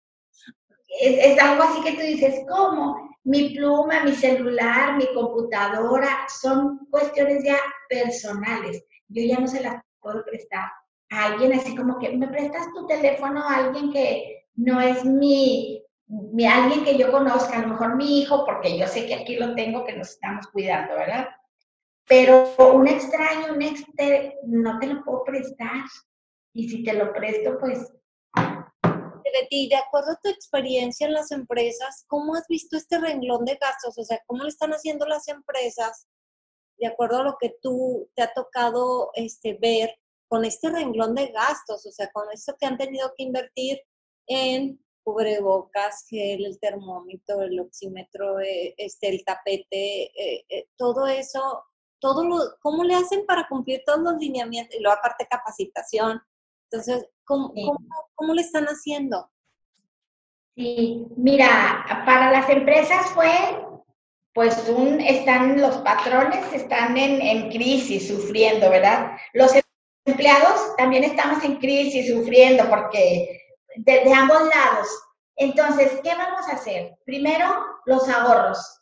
[1.00, 3.09] Es, es algo así que tú dices, ¿cómo?
[3.24, 8.84] Mi pluma, mi celular, mi computadora, son cuestiones ya personales.
[9.08, 10.70] Yo ya no se las puedo prestar
[11.10, 15.82] a alguien así como que me prestas tu teléfono a alguien que no es mi,
[16.48, 19.54] alguien que yo conozca, a lo mejor mi hijo, porque yo sé que aquí lo
[19.54, 21.28] tengo, que nos estamos cuidando, ¿verdad?
[22.06, 25.84] Pero un extraño, un exter, no te lo puedo prestar.
[26.52, 27.92] Y si te lo presto, pues
[29.32, 33.56] Betty, de acuerdo a tu experiencia en las empresas, ¿cómo has visto este renglón de
[33.56, 33.98] gastos?
[33.98, 36.06] O sea, ¿cómo lo están haciendo las empresas
[36.78, 39.94] de acuerdo a lo que tú te ha tocado este, ver
[40.28, 41.86] con este renglón de gastos?
[41.86, 43.80] O sea, con esto que han tenido que invertir
[44.26, 51.64] en cubrebocas, gel, el termómetro, el oxímetro, eh, este, el tapete, eh, eh, todo eso,
[52.00, 54.76] todo lo, ¿cómo le hacen para cumplir todos los lineamientos?
[54.78, 56.20] Y luego aparte capacitación.
[56.70, 57.52] Entonces, ¿cómo,
[58.16, 59.30] cómo, le están haciendo?
[60.56, 63.30] Sí, mira, para las empresas fue,
[64.34, 69.12] pues un, están los patrones, están en, en crisis, sufriendo, ¿verdad?
[69.32, 69.52] Los
[70.04, 73.40] empleados también estamos en crisis, sufriendo, porque
[73.76, 74.88] de, de ambos lados.
[75.36, 76.98] Entonces, ¿qué vamos a hacer?
[77.04, 77.46] Primero,
[77.86, 78.80] los ahorros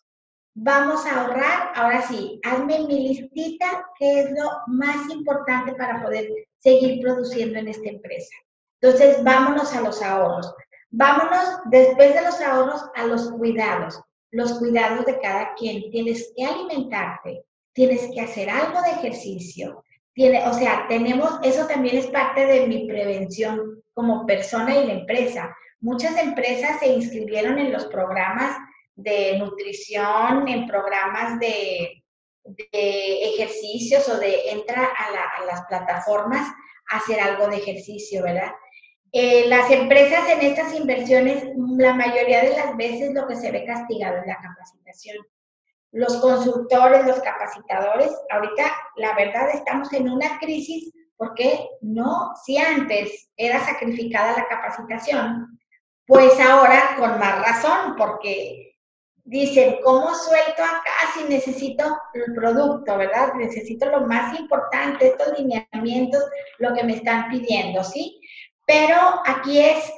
[0.61, 6.27] vamos a ahorrar, ahora sí, hazme mi listita, que es lo más importante para poder
[6.59, 8.35] seguir produciendo en esta empresa.
[8.81, 10.55] Entonces, vámonos a los ahorros.
[10.91, 14.01] Vámonos después de los ahorros a los cuidados.
[14.31, 15.91] Los cuidados de cada quien.
[15.91, 19.85] Tienes que alimentarte, tienes que hacer algo de ejercicio.
[20.13, 24.93] Tiene, o sea, tenemos, eso también es parte de mi prevención como persona y la
[24.95, 25.55] empresa.
[25.81, 28.57] Muchas empresas se inscribieron en los programas
[28.97, 31.98] de nutrición, en programas de,
[32.73, 36.49] ejercicios o de entra a, las plataformas
[36.91, 38.53] a hacer algo de ejercicio, ¿verdad?
[39.13, 41.45] Eh, las empresas en estas inversiones,
[41.79, 45.17] la mayoría de las veces lo que se ve castigado es la capacitación.
[45.93, 53.31] Los consultores, los capacitadores, ahorita la verdad estamos en una crisis Porque no, si antes
[53.37, 55.59] era sacrificada la capacitación,
[56.07, 58.68] pues ahora con más razón, porque
[59.29, 63.35] dicen, ¿cómo suelto acá si necesito el producto, verdad?
[63.35, 66.25] Necesito lo más importante, estos lineamientos,
[66.59, 68.21] lo que me están pidiendo, ¿sí?
[68.67, 69.93] Pero aquí es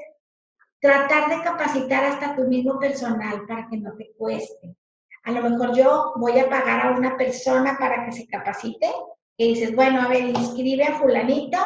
[0.80, 4.74] tratar de capacitar hasta tu mismo personal para que no te cueste.
[5.22, 8.90] A lo mejor yo voy a pagar a una persona para que se capacite
[9.36, 11.58] y dices, bueno, a ver, inscribe a fulanito,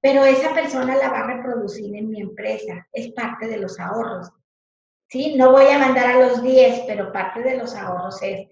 [0.00, 4.30] pero esa persona la va a reproducir en mi empresa, es parte de los ahorros.
[5.12, 5.34] ¿Sí?
[5.36, 8.48] No voy a mandar a los 10, pero parte de los ahorros es.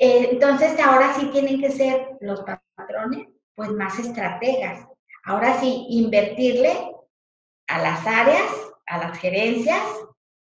[0.00, 2.42] Eh, entonces, ahora sí tienen que ser los
[2.74, 4.88] patrones, pues más estrategas.
[5.26, 6.90] Ahora sí, invertirle
[7.68, 8.50] a las áreas
[8.86, 9.82] a las gerencias,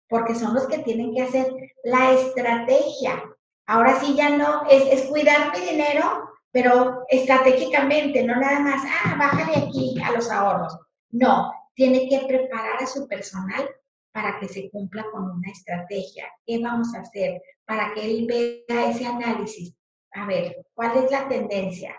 [0.07, 1.51] porque son los que tienen que hacer
[1.83, 3.25] la estrategia.
[3.67, 9.17] Ahora sí ya no, es, es cuidar mi dinero, pero estratégicamente, no nada más, ah,
[9.19, 10.79] bájale aquí a los ahorros.
[11.11, 13.67] No, tiene que preparar a su personal
[14.13, 16.27] para que se cumpla con una estrategia.
[16.47, 17.43] ¿Qué vamos a hacer?
[17.65, 19.75] Para que él vea ese análisis.
[20.13, 21.95] A ver, ¿cuál es la tendencia?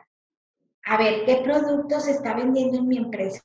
[0.85, 3.41] A ver, ¿qué productos se está vendiendo en mi empresa?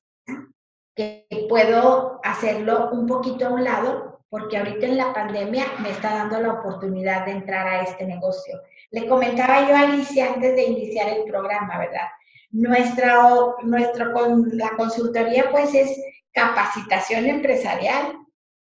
[0.99, 6.13] que puedo hacerlo un poquito a un lado, porque ahorita en la pandemia me está
[6.13, 8.61] dando la oportunidad de entrar a este negocio.
[8.91, 12.09] Le comentaba yo a Alicia antes de iniciar el programa, ¿verdad?
[12.51, 13.17] Nuestra,
[13.63, 14.13] nuestro,
[14.55, 15.97] la consultoría pues es
[16.33, 18.19] capacitación empresarial.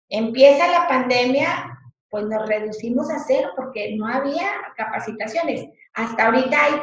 [0.10, 1.80] Empieza la pandemia,
[2.10, 5.68] pues nos reducimos a cero porque no había capacitaciones.
[5.94, 6.82] Hasta ahorita hay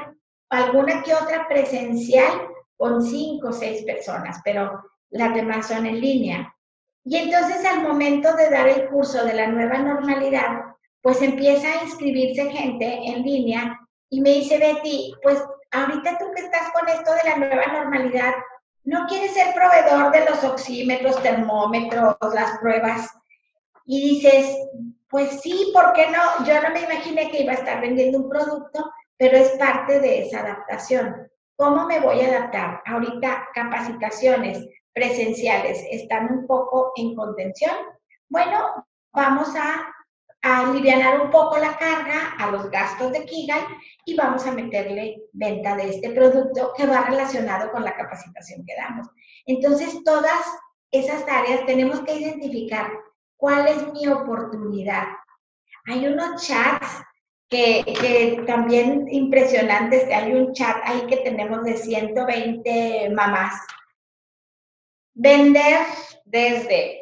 [0.50, 6.54] alguna que otra presencial con cinco o seis personas, pero las demás son en línea.
[7.04, 10.62] Y entonces al momento de dar el curso de la nueva normalidad,
[11.00, 16.42] pues empieza a inscribirse gente en línea y me dice Betty, pues ahorita tú que
[16.42, 18.34] estás con esto de la nueva normalidad,
[18.84, 23.10] ¿no quieres ser proveedor de los oxímetros, termómetros, las pruebas?
[23.84, 24.56] Y dices,
[25.08, 26.46] pues sí, ¿por qué no?
[26.46, 30.22] Yo no me imaginé que iba a estar vendiendo un producto, pero es parte de
[30.22, 31.28] esa adaptación.
[31.56, 32.82] ¿Cómo me voy a adaptar?
[32.86, 37.74] Ahorita capacitaciones, presenciales están un poco en contención,
[38.28, 39.86] bueno, vamos a,
[40.42, 43.62] aliviar un poco la carga a los gastos de Kigai
[44.04, 48.74] y vamos a meterle venta de este producto que va relacionado con la capacitación que
[48.74, 49.08] damos.
[49.46, 50.40] Entonces, todas
[50.90, 52.90] esas áreas tenemos que identificar
[53.36, 55.04] cuál es mi oportunidad.
[55.86, 57.02] Hay unos chats
[57.48, 63.54] que, que, también impresionantes, hay un chat ahí que tenemos de 120 mamás
[65.14, 65.80] vender
[66.24, 67.01] desde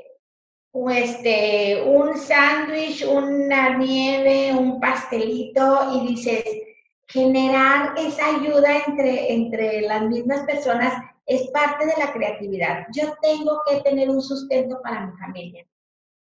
[0.90, 6.44] este, un sándwich, una nieve, un pastelito y dices,
[7.08, 10.94] generar esa ayuda entre, entre las mismas personas
[11.26, 12.86] es parte de la creatividad.
[12.92, 15.66] Yo tengo que tener un sustento para mi familia.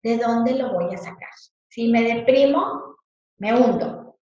[0.03, 1.29] ¿De dónde lo voy a sacar?
[1.69, 2.97] Si me deprimo,
[3.37, 4.17] me hundo.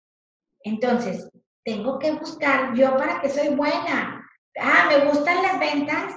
[0.62, 1.30] Entonces,
[1.64, 4.28] tengo que buscar yo para que soy buena.
[4.60, 6.14] Ah, me gustan las ventas,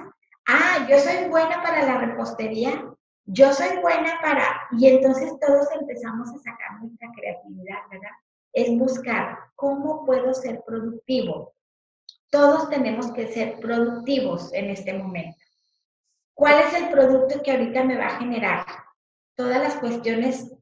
[0.48, 2.91] ah, yo soy buena para la repostería,
[3.26, 8.10] yo soy buena para, y entonces todos empezamos a sacar nuestra creatividad, ¿verdad?
[8.52, 11.54] Es buscar cómo puedo ser productivo.
[12.30, 15.38] Todos tenemos que ser productivos en este momento.
[16.34, 18.66] ¿Cuál es el producto que ahorita me va a generar?
[19.36, 20.52] Todas las cuestiones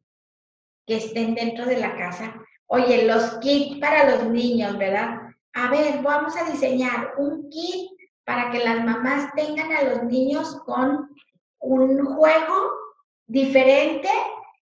[0.86, 2.34] que estén dentro de la casa.
[2.66, 5.20] Oye, los kits para los niños, ¿verdad?
[5.54, 7.90] A ver, vamos a diseñar un kit
[8.24, 11.08] para que las mamás tengan a los niños con
[11.61, 12.70] un juego
[13.26, 14.08] diferente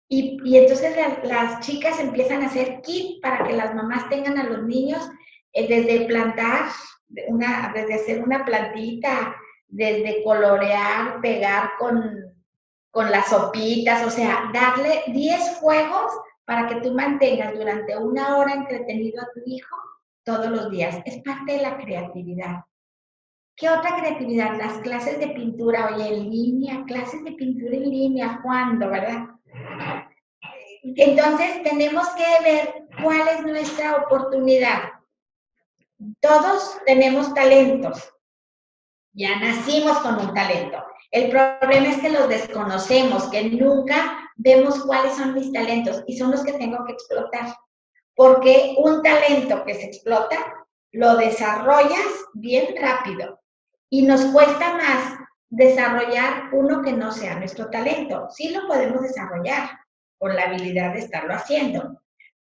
[0.08, 4.64] y, entonces las chicas empiezan a hacer kit para que las mamás tengan a los
[4.64, 5.10] niños
[5.54, 6.70] eh, desde plantar,
[7.28, 9.36] una, desde hacer una plantita,
[9.68, 12.32] desde colorear, pegar con,
[12.92, 16.12] con las sopitas, o sea, darle 10 juegos
[16.46, 19.76] para que tú mantengas durante una hora entretenido a tu hijo
[20.24, 21.00] todos los días.
[21.06, 22.66] Es parte de la creatividad.
[23.56, 24.58] ¿Qué otra creatividad?
[24.58, 29.28] Las clases de pintura, oye, en línea, clases de pintura en línea, ¿cuándo, verdad?
[30.82, 34.94] Entonces tenemos que ver cuál es nuestra oportunidad.
[36.20, 38.12] Todos tenemos talentos.
[39.14, 40.84] Ya nacimos con un talento.
[41.12, 46.32] El problema es que los desconocemos, que nunca vemos cuáles son mis talentos y son
[46.32, 47.56] los que tengo que explotar.
[48.16, 53.43] Porque un talento que se explota, lo desarrollas bien rápido
[53.94, 55.20] y nos cuesta más
[55.52, 58.28] desarrollar uno que no sea nuestro talento.
[58.32, 59.70] Sí lo podemos desarrollar
[60.18, 62.02] con la habilidad de estarlo haciendo,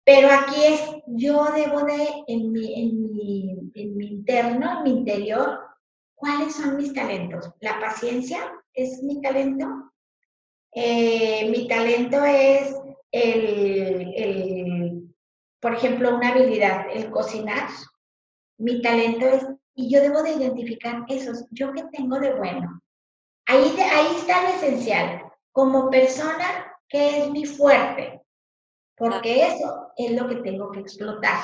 [0.04, 4.90] pero aquí es, yo debo de, en mi, en mi, en mi interno, en mi
[4.90, 5.58] interior,
[6.14, 7.50] ¿cuáles son mis talentos?
[7.58, 8.38] La paciencia
[8.72, 9.66] es mi talento.
[10.70, 12.72] Eh, mi talento es
[13.10, 15.12] el,
[15.58, 17.68] por ejemplo, una habilidad, el cocinar.
[18.58, 19.44] Mi talento es,
[19.74, 22.80] y yo debo de identificar esos, yo que tengo de bueno.
[23.46, 25.22] Ahí, ahí está lo esencial.
[25.50, 28.22] Como persona, ¿qué es mi fuerte?
[28.96, 31.42] Porque eso es lo que tengo que explotar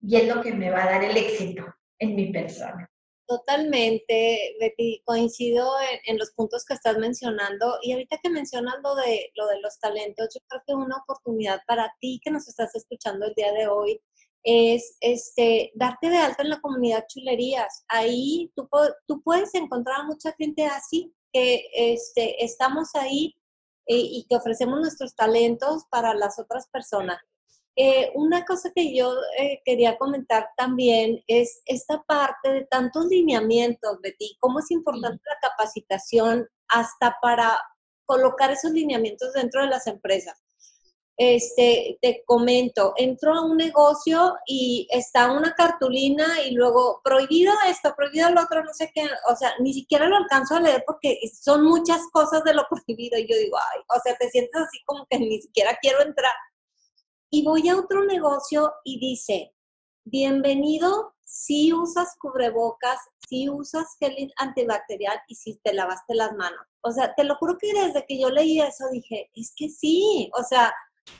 [0.00, 1.64] y es lo que me va a dar el éxito
[1.98, 2.88] en mi persona.
[3.26, 5.70] Totalmente, Betty, coincido
[6.06, 9.78] en, los puntos que estás mencionando y ahorita que mencionas lo de, lo de los
[9.80, 13.68] talentos, yo creo que una oportunidad para ti que nos estás escuchando el día de
[13.68, 14.00] hoy
[14.42, 17.84] es este, darte de alta en la comunidad chulerías.
[17.88, 18.68] Ahí tú,
[19.06, 23.34] tú puedes encontrar a mucha gente así, que este, estamos ahí
[23.86, 27.18] eh, y que ofrecemos nuestros talentos para las otras personas.
[27.80, 34.00] Eh, una cosa que yo eh, quería comentar también es esta parte de tantos lineamientos,
[34.02, 37.56] Betty, cómo es importante la capacitación hasta para
[38.04, 40.42] colocar esos lineamientos dentro de las empresas.
[41.20, 47.92] Este, te comento, entro a un negocio y está una cartulina y luego prohibido esto,
[47.96, 51.18] prohibido lo otro, no sé qué, o sea, ni siquiera lo alcanzo a leer porque
[51.42, 54.78] son muchas cosas de lo prohibido y yo digo, ay, o sea, te sientes así
[54.86, 56.32] como que ni siquiera quiero entrar
[57.30, 59.52] y voy a otro negocio y dice,
[60.04, 62.98] bienvenido si usas cubrebocas,
[63.28, 66.60] si usas gel antibacterial y si te lavaste las manos.
[66.80, 70.30] O sea, te lo juro que desde que yo leí eso dije, es que sí,
[70.34, 70.72] o sea,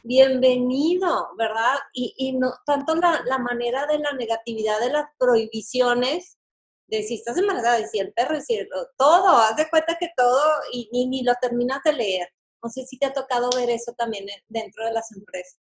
[0.03, 1.77] bienvenido, ¿verdad?
[1.93, 6.39] Y, no tanto la, manera de la negatividad de las prohibiciones,
[6.87, 8.59] de si estás embarazada, de si el perro, si
[8.97, 10.41] todo, haz de cuenta que todo
[10.73, 12.29] y, ni lo terminas de leer.
[12.63, 15.61] No sé si te ha tocado ver eso también dentro de las empresas.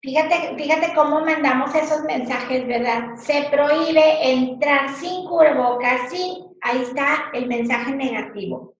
[0.00, 3.16] Fíjate, fíjate cómo mandamos esos mensajes, ¿verdad?
[3.16, 8.74] Se prohíbe entrar sin cubrebocas, sin, ahí está el mensaje negativo.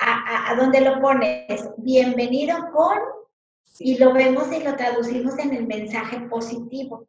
[0.00, 2.98] A, a, donde lo pones, bienvenido con,
[3.78, 7.08] y lo vemos y lo traducimos en el mensaje positivo.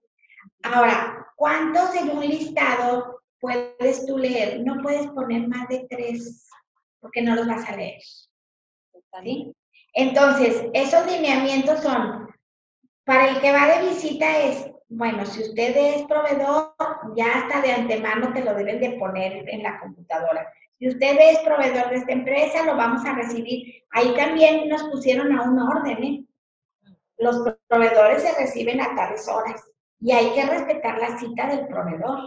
[0.63, 4.61] Ahora, ¿cuántos en un listado puedes tú leer?
[4.65, 6.49] No puedes poner más de tres,
[6.99, 8.01] porque no los vas a leer.
[9.23, 9.55] ¿Sí?
[9.93, 12.27] Entonces, esos lineamientos son
[13.05, 16.73] para el que va de visita es, bueno, si usted es proveedor,
[17.15, 20.51] ya hasta de antemano te lo deben de poner en la computadora.
[20.79, 23.83] Si usted es proveedor de esta empresa, lo vamos a recibir.
[23.91, 26.25] Ahí también nos pusieron a un orden, ¿eh?
[27.17, 27.37] Los
[27.67, 29.63] proveedores se reciben a tales horas
[29.99, 32.19] y hay que respetar la cita del proveedor.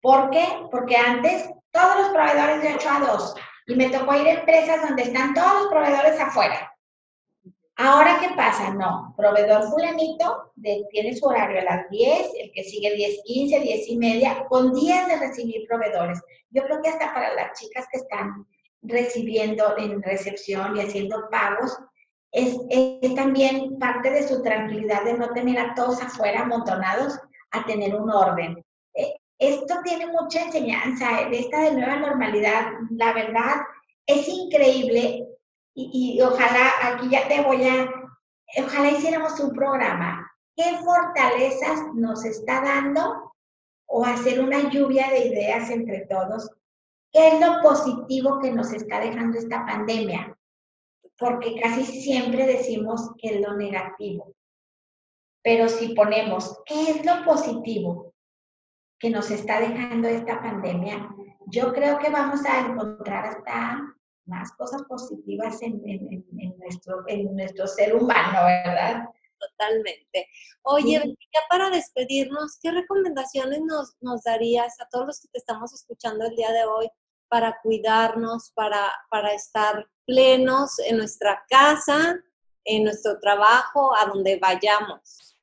[0.00, 0.44] ¿Por qué?
[0.70, 3.34] Porque antes todos los proveedores de 8 a 2
[3.68, 6.72] y me tocó ir a empresas donde están todos los proveedores afuera.
[7.78, 8.72] Ahora, ¿qué pasa?
[8.72, 10.52] No, proveedor fulanito
[10.90, 14.72] tiene su horario a las 10, el que sigue 10, 15, 10 y media, con
[14.72, 16.22] días de recibir proveedores.
[16.50, 18.46] Yo creo que hasta para las chicas que están
[18.80, 21.76] recibiendo en recepción y haciendo pagos,
[22.32, 27.18] es, también parte de su tranquilidad de no tener a todos afuera amontonados
[27.52, 28.62] a tener un orden.
[28.94, 32.72] Eh, esto tiene mucha enseñanza, de esta nueva normalidad.
[32.90, 33.56] La verdad,
[34.06, 35.26] es increíble
[35.74, 37.90] y, ojalá aquí ya te voy a,
[38.64, 40.30] ojalá hiciéramos un programa.
[40.56, 43.34] ¿Qué fortalezas nos está dando
[43.86, 46.50] o hacer una lluvia de ideas entre todos?
[47.12, 50.35] ¿Qué es lo positivo que nos está dejando esta pandemia?
[51.18, 54.34] Porque casi siempre decimos que es lo negativo.
[55.42, 58.12] Pero si ponemos, ¿qué es lo positivo
[58.98, 61.08] que nos está dejando esta pandemia?
[61.46, 63.96] Yo creo que vamos a encontrar hasta
[64.26, 65.80] más cosas positivas en,
[66.58, 69.04] nuestro, en nuestro ser humano, ¿verdad?
[69.38, 70.28] Totalmente.
[70.62, 75.72] Oye, ya para despedirnos, ¿qué recomendaciones nos, nos darías a todos los que te estamos
[75.72, 76.88] escuchando el día de hoy
[77.28, 82.16] para cuidarnos, para, para estar plenos en nuestra casa,
[82.64, 85.36] en nuestro trabajo, a donde vayamos?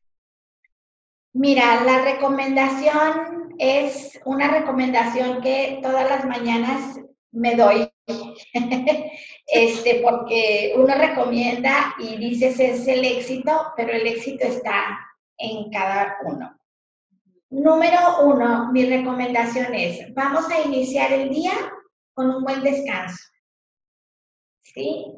[1.34, 7.00] Mira, la recomendación es una recomendación que todas las mañanas
[7.32, 7.92] me doy,
[9.48, 15.00] este, porque uno recomienda y dices es el éxito, pero el éxito está
[15.38, 16.56] en cada uno.
[17.50, 21.54] Número uno, mi recomendación es, vamos a iniciar el día
[22.14, 23.33] con un buen descanso.
[24.74, 25.14] ¿Sí?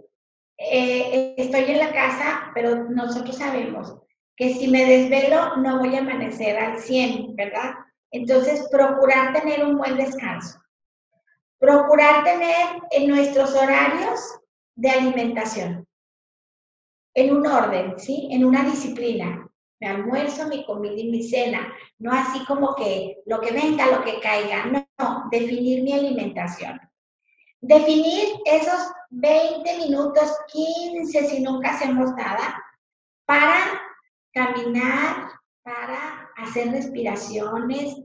[0.58, 3.96] Eh, estoy en la casa, pero nosotros sabemos
[4.36, 7.74] que si me desvelo no voy a amanecer al 100, ¿verdad?
[8.12, 10.60] Entonces, procurar tener un buen descanso.
[11.58, 14.40] Procurar tener en nuestros horarios
[14.76, 15.88] de alimentación,
[17.14, 18.28] en un orden, ¿sí?
[18.32, 19.42] En una disciplina.
[19.80, 21.74] Mi almuerzo, mi comida y mi cena.
[21.98, 24.66] No así como que lo que venga, lo que caiga.
[24.66, 26.80] No, definir mi alimentación.
[27.62, 32.62] Definir esos 20 minutos, 15 si nunca hacemos nada,
[33.26, 33.82] para
[34.34, 35.30] caminar,
[35.64, 37.96] para hacer respiraciones,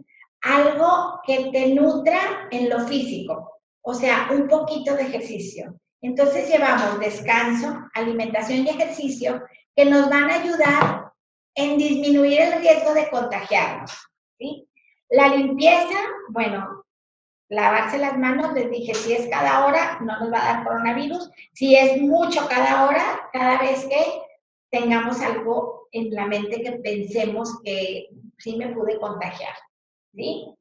[0.42, 5.74] algo que te nutra en lo físico, o sea, un poquito de ejercicio.
[6.00, 9.42] Entonces llevamos descanso, alimentación y ejercicio
[9.74, 11.12] que nos van a ayudar
[11.56, 13.92] en disminuir el riesgo de contagiarnos.
[15.10, 15.98] La limpieza,
[16.28, 16.79] bueno,
[17.50, 21.30] lavarse las manos, les dije, si es cada hora, no nos va a dar coronavirus.
[21.52, 24.04] Si es mucho cada hora, cada vez que
[24.70, 29.52] tengamos algo en la mente que pensemos que sí me pude contagiar.
[30.14, 30.54] ¿sí?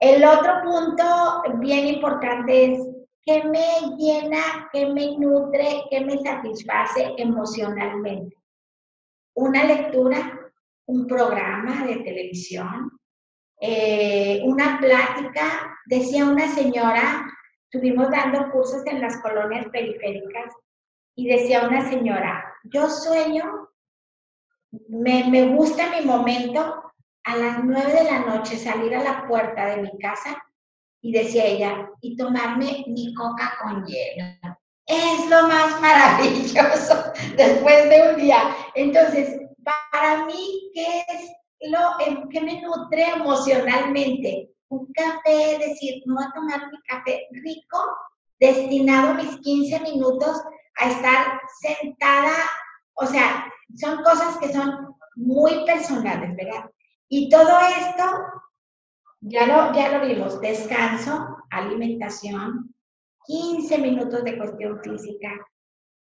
[0.00, 2.88] El otro punto bien importante es
[3.24, 8.36] qué me llena, qué me nutre, qué me satisface emocionalmente.
[9.34, 10.50] Una lectura,
[10.86, 12.90] un programa de televisión,
[13.60, 17.26] eh, una plática, decía una señora,
[17.64, 20.52] estuvimos dando cursos en las colonias periféricas
[21.14, 23.68] y decía una señora, yo sueño,
[24.88, 26.82] me, me gusta mi momento
[27.24, 30.42] a las nueve de la noche salir a la puerta de mi casa
[31.02, 34.24] y decía ella, y tomarme mi coca con hielo.
[34.86, 38.54] Es lo más maravilloso después de un día.
[38.74, 41.32] Entonces, para mí, ¿qué es
[41.70, 44.50] lo que me nutre emocionalmente?
[44.72, 47.78] Un café, decir, no a tomar mi café rico,
[48.40, 50.42] destinado mis 15 minutos
[50.78, 52.32] a estar sentada,
[52.94, 56.70] o sea, son cosas que son muy personales, ¿verdad?
[57.10, 58.04] Y todo esto,
[59.20, 62.74] ya lo, ya lo vimos, descanso, alimentación,
[63.26, 65.28] 15 minutos de cuestión física,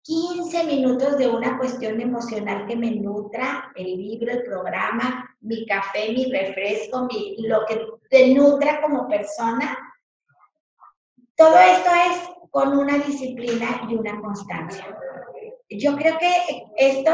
[0.03, 6.13] 15 minutos de una cuestión emocional que me nutra, el libro, el programa, mi café,
[6.13, 9.77] mi refresco, mi, lo que te nutra como persona.
[11.37, 14.97] Todo esto es con una disciplina y una constancia.
[15.69, 17.13] Yo creo que esto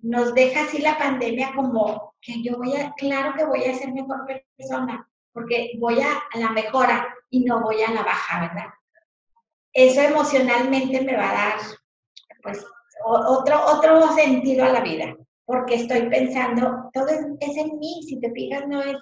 [0.00, 3.92] nos deja así la pandemia como que yo voy a, claro que voy a ser
[3.92, 4.26] mejor
[4.56, 8.66] persona, porque voy a, la mejora y no voy a la baja, ¿verdad?
[9.72, 11.58] Eso emocionalmente me va a dar,
[12.42, 12.64] pues,
[13.04, 18.20] otro, otro sentido a la vida, porque estoy pensando, todo es, es en mí, si
[18.20, 18.96] te fijas, no es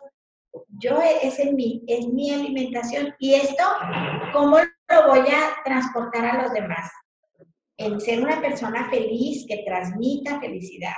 [0.78, 3.64] yo, es en mí, es mi alimentación y esto,
[4.32, 6.90] ¿cómo lo voy a transportar a los demás?
[7.76, 10.94] En ser una persona feliz que transmita felicidad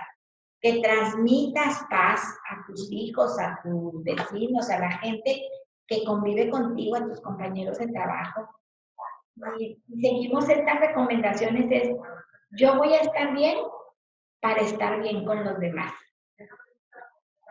[0.64, 5.42] que transmitas paz a tus hijos, a tus vecinos, a la gente
[5.86, 8.48] que convive contigo, a tus compañeros de trabajo.
[9.58, 11.94] Y seguimos estas recomendaciones, es
[12.52, 13.58] yo voy a estar bien
[14.40, 15.92] para estar bien con los demás.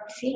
[0.08, 0.34] Sí.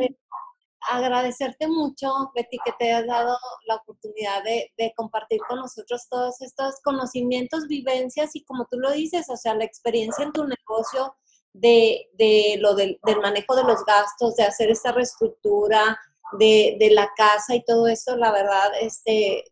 [0.82, 6.42] Agradecerte mucho, Betty, que te has dado la oportunidad de, de, compartir con nosotros todos
[6.42, 11.16] estos conocimientos, vivencias y como tú lo dices, o sea, la experiencia en tu negocio,
[11.60, 16.00] de, lo del, manejo de los gastos, de hacer esta reestructura
[16.38, 19.46] de, la casa y todo eso, la verdad, este,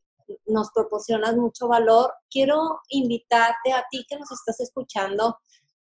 [0.45, 2.13] nos proporcionas mucho valor.
[2.29, 5.37] Quiero invitarte a ti que nos estás escuchando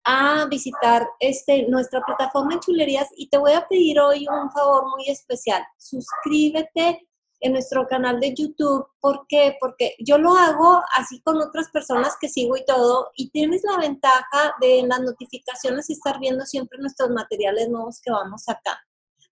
[0.06, 4.84] a visitar este, nuestra plataforma en chulerías y te voy a pedir hoy un favor
[4.96, 5.62] muy especial.
[5.76, 7.08] Suscríbete
[7.40, 8.86] en nuestro canal de YouTube.
[9.00, 9.56] ¿Por qué?
[9.60, 13.78] Porque yo lo hago así con otras personas que sigo y todo, y tienes la
[13.78, 18.80] ventaja de las notificaciones estar viendo siempre nuestros materiales nuevos que vamos acá,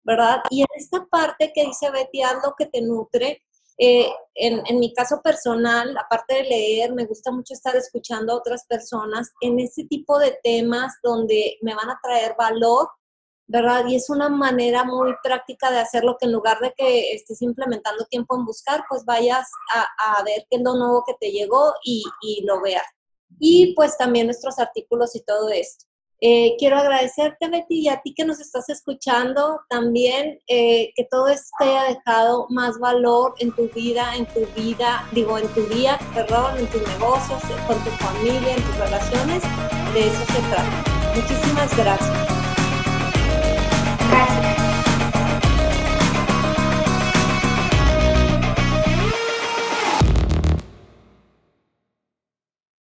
[0.03, 0.41] ¿verdad?
[0.49, 3.43] Y en esta parte que dice Betty, haz lo que te nutre.
[3.83, 8.37] Eh, en, en mi caso personal, aparte de leer, me gusta mucho estar escuchando a
[8.37, 12.87] otras personas en este tipo de temas donde me van a traer valor
[13.47, 13.85] ¿verdad?
[13.87, 18.05] Y es una manera muy práctica de hacerlo que en lugar de que estés implementando
[18.05, 22.03] tiempo en buscar, pues vayas a, ver qué es lo nuevo que te llegó y,
[22.45, 22.85] lo veas.
[23.39, 25.85] Y pues también nuestros artículos y todo esto.
[26.21, 31.27] Eh, quiero agradecerte, Betty, y a ti que nos estás escuchando también, eh, que todo
[31.27, 35.99] esto haya dejado más valor en tu vida, en tu vida, digo, en tu día,
[36.13, 39.43] perdón, en tus negocios, con tu familia, en tus relaciones.
[39.93, 40.83] De eso se trata.
[41.15, 42.32] Muchísimas gracias.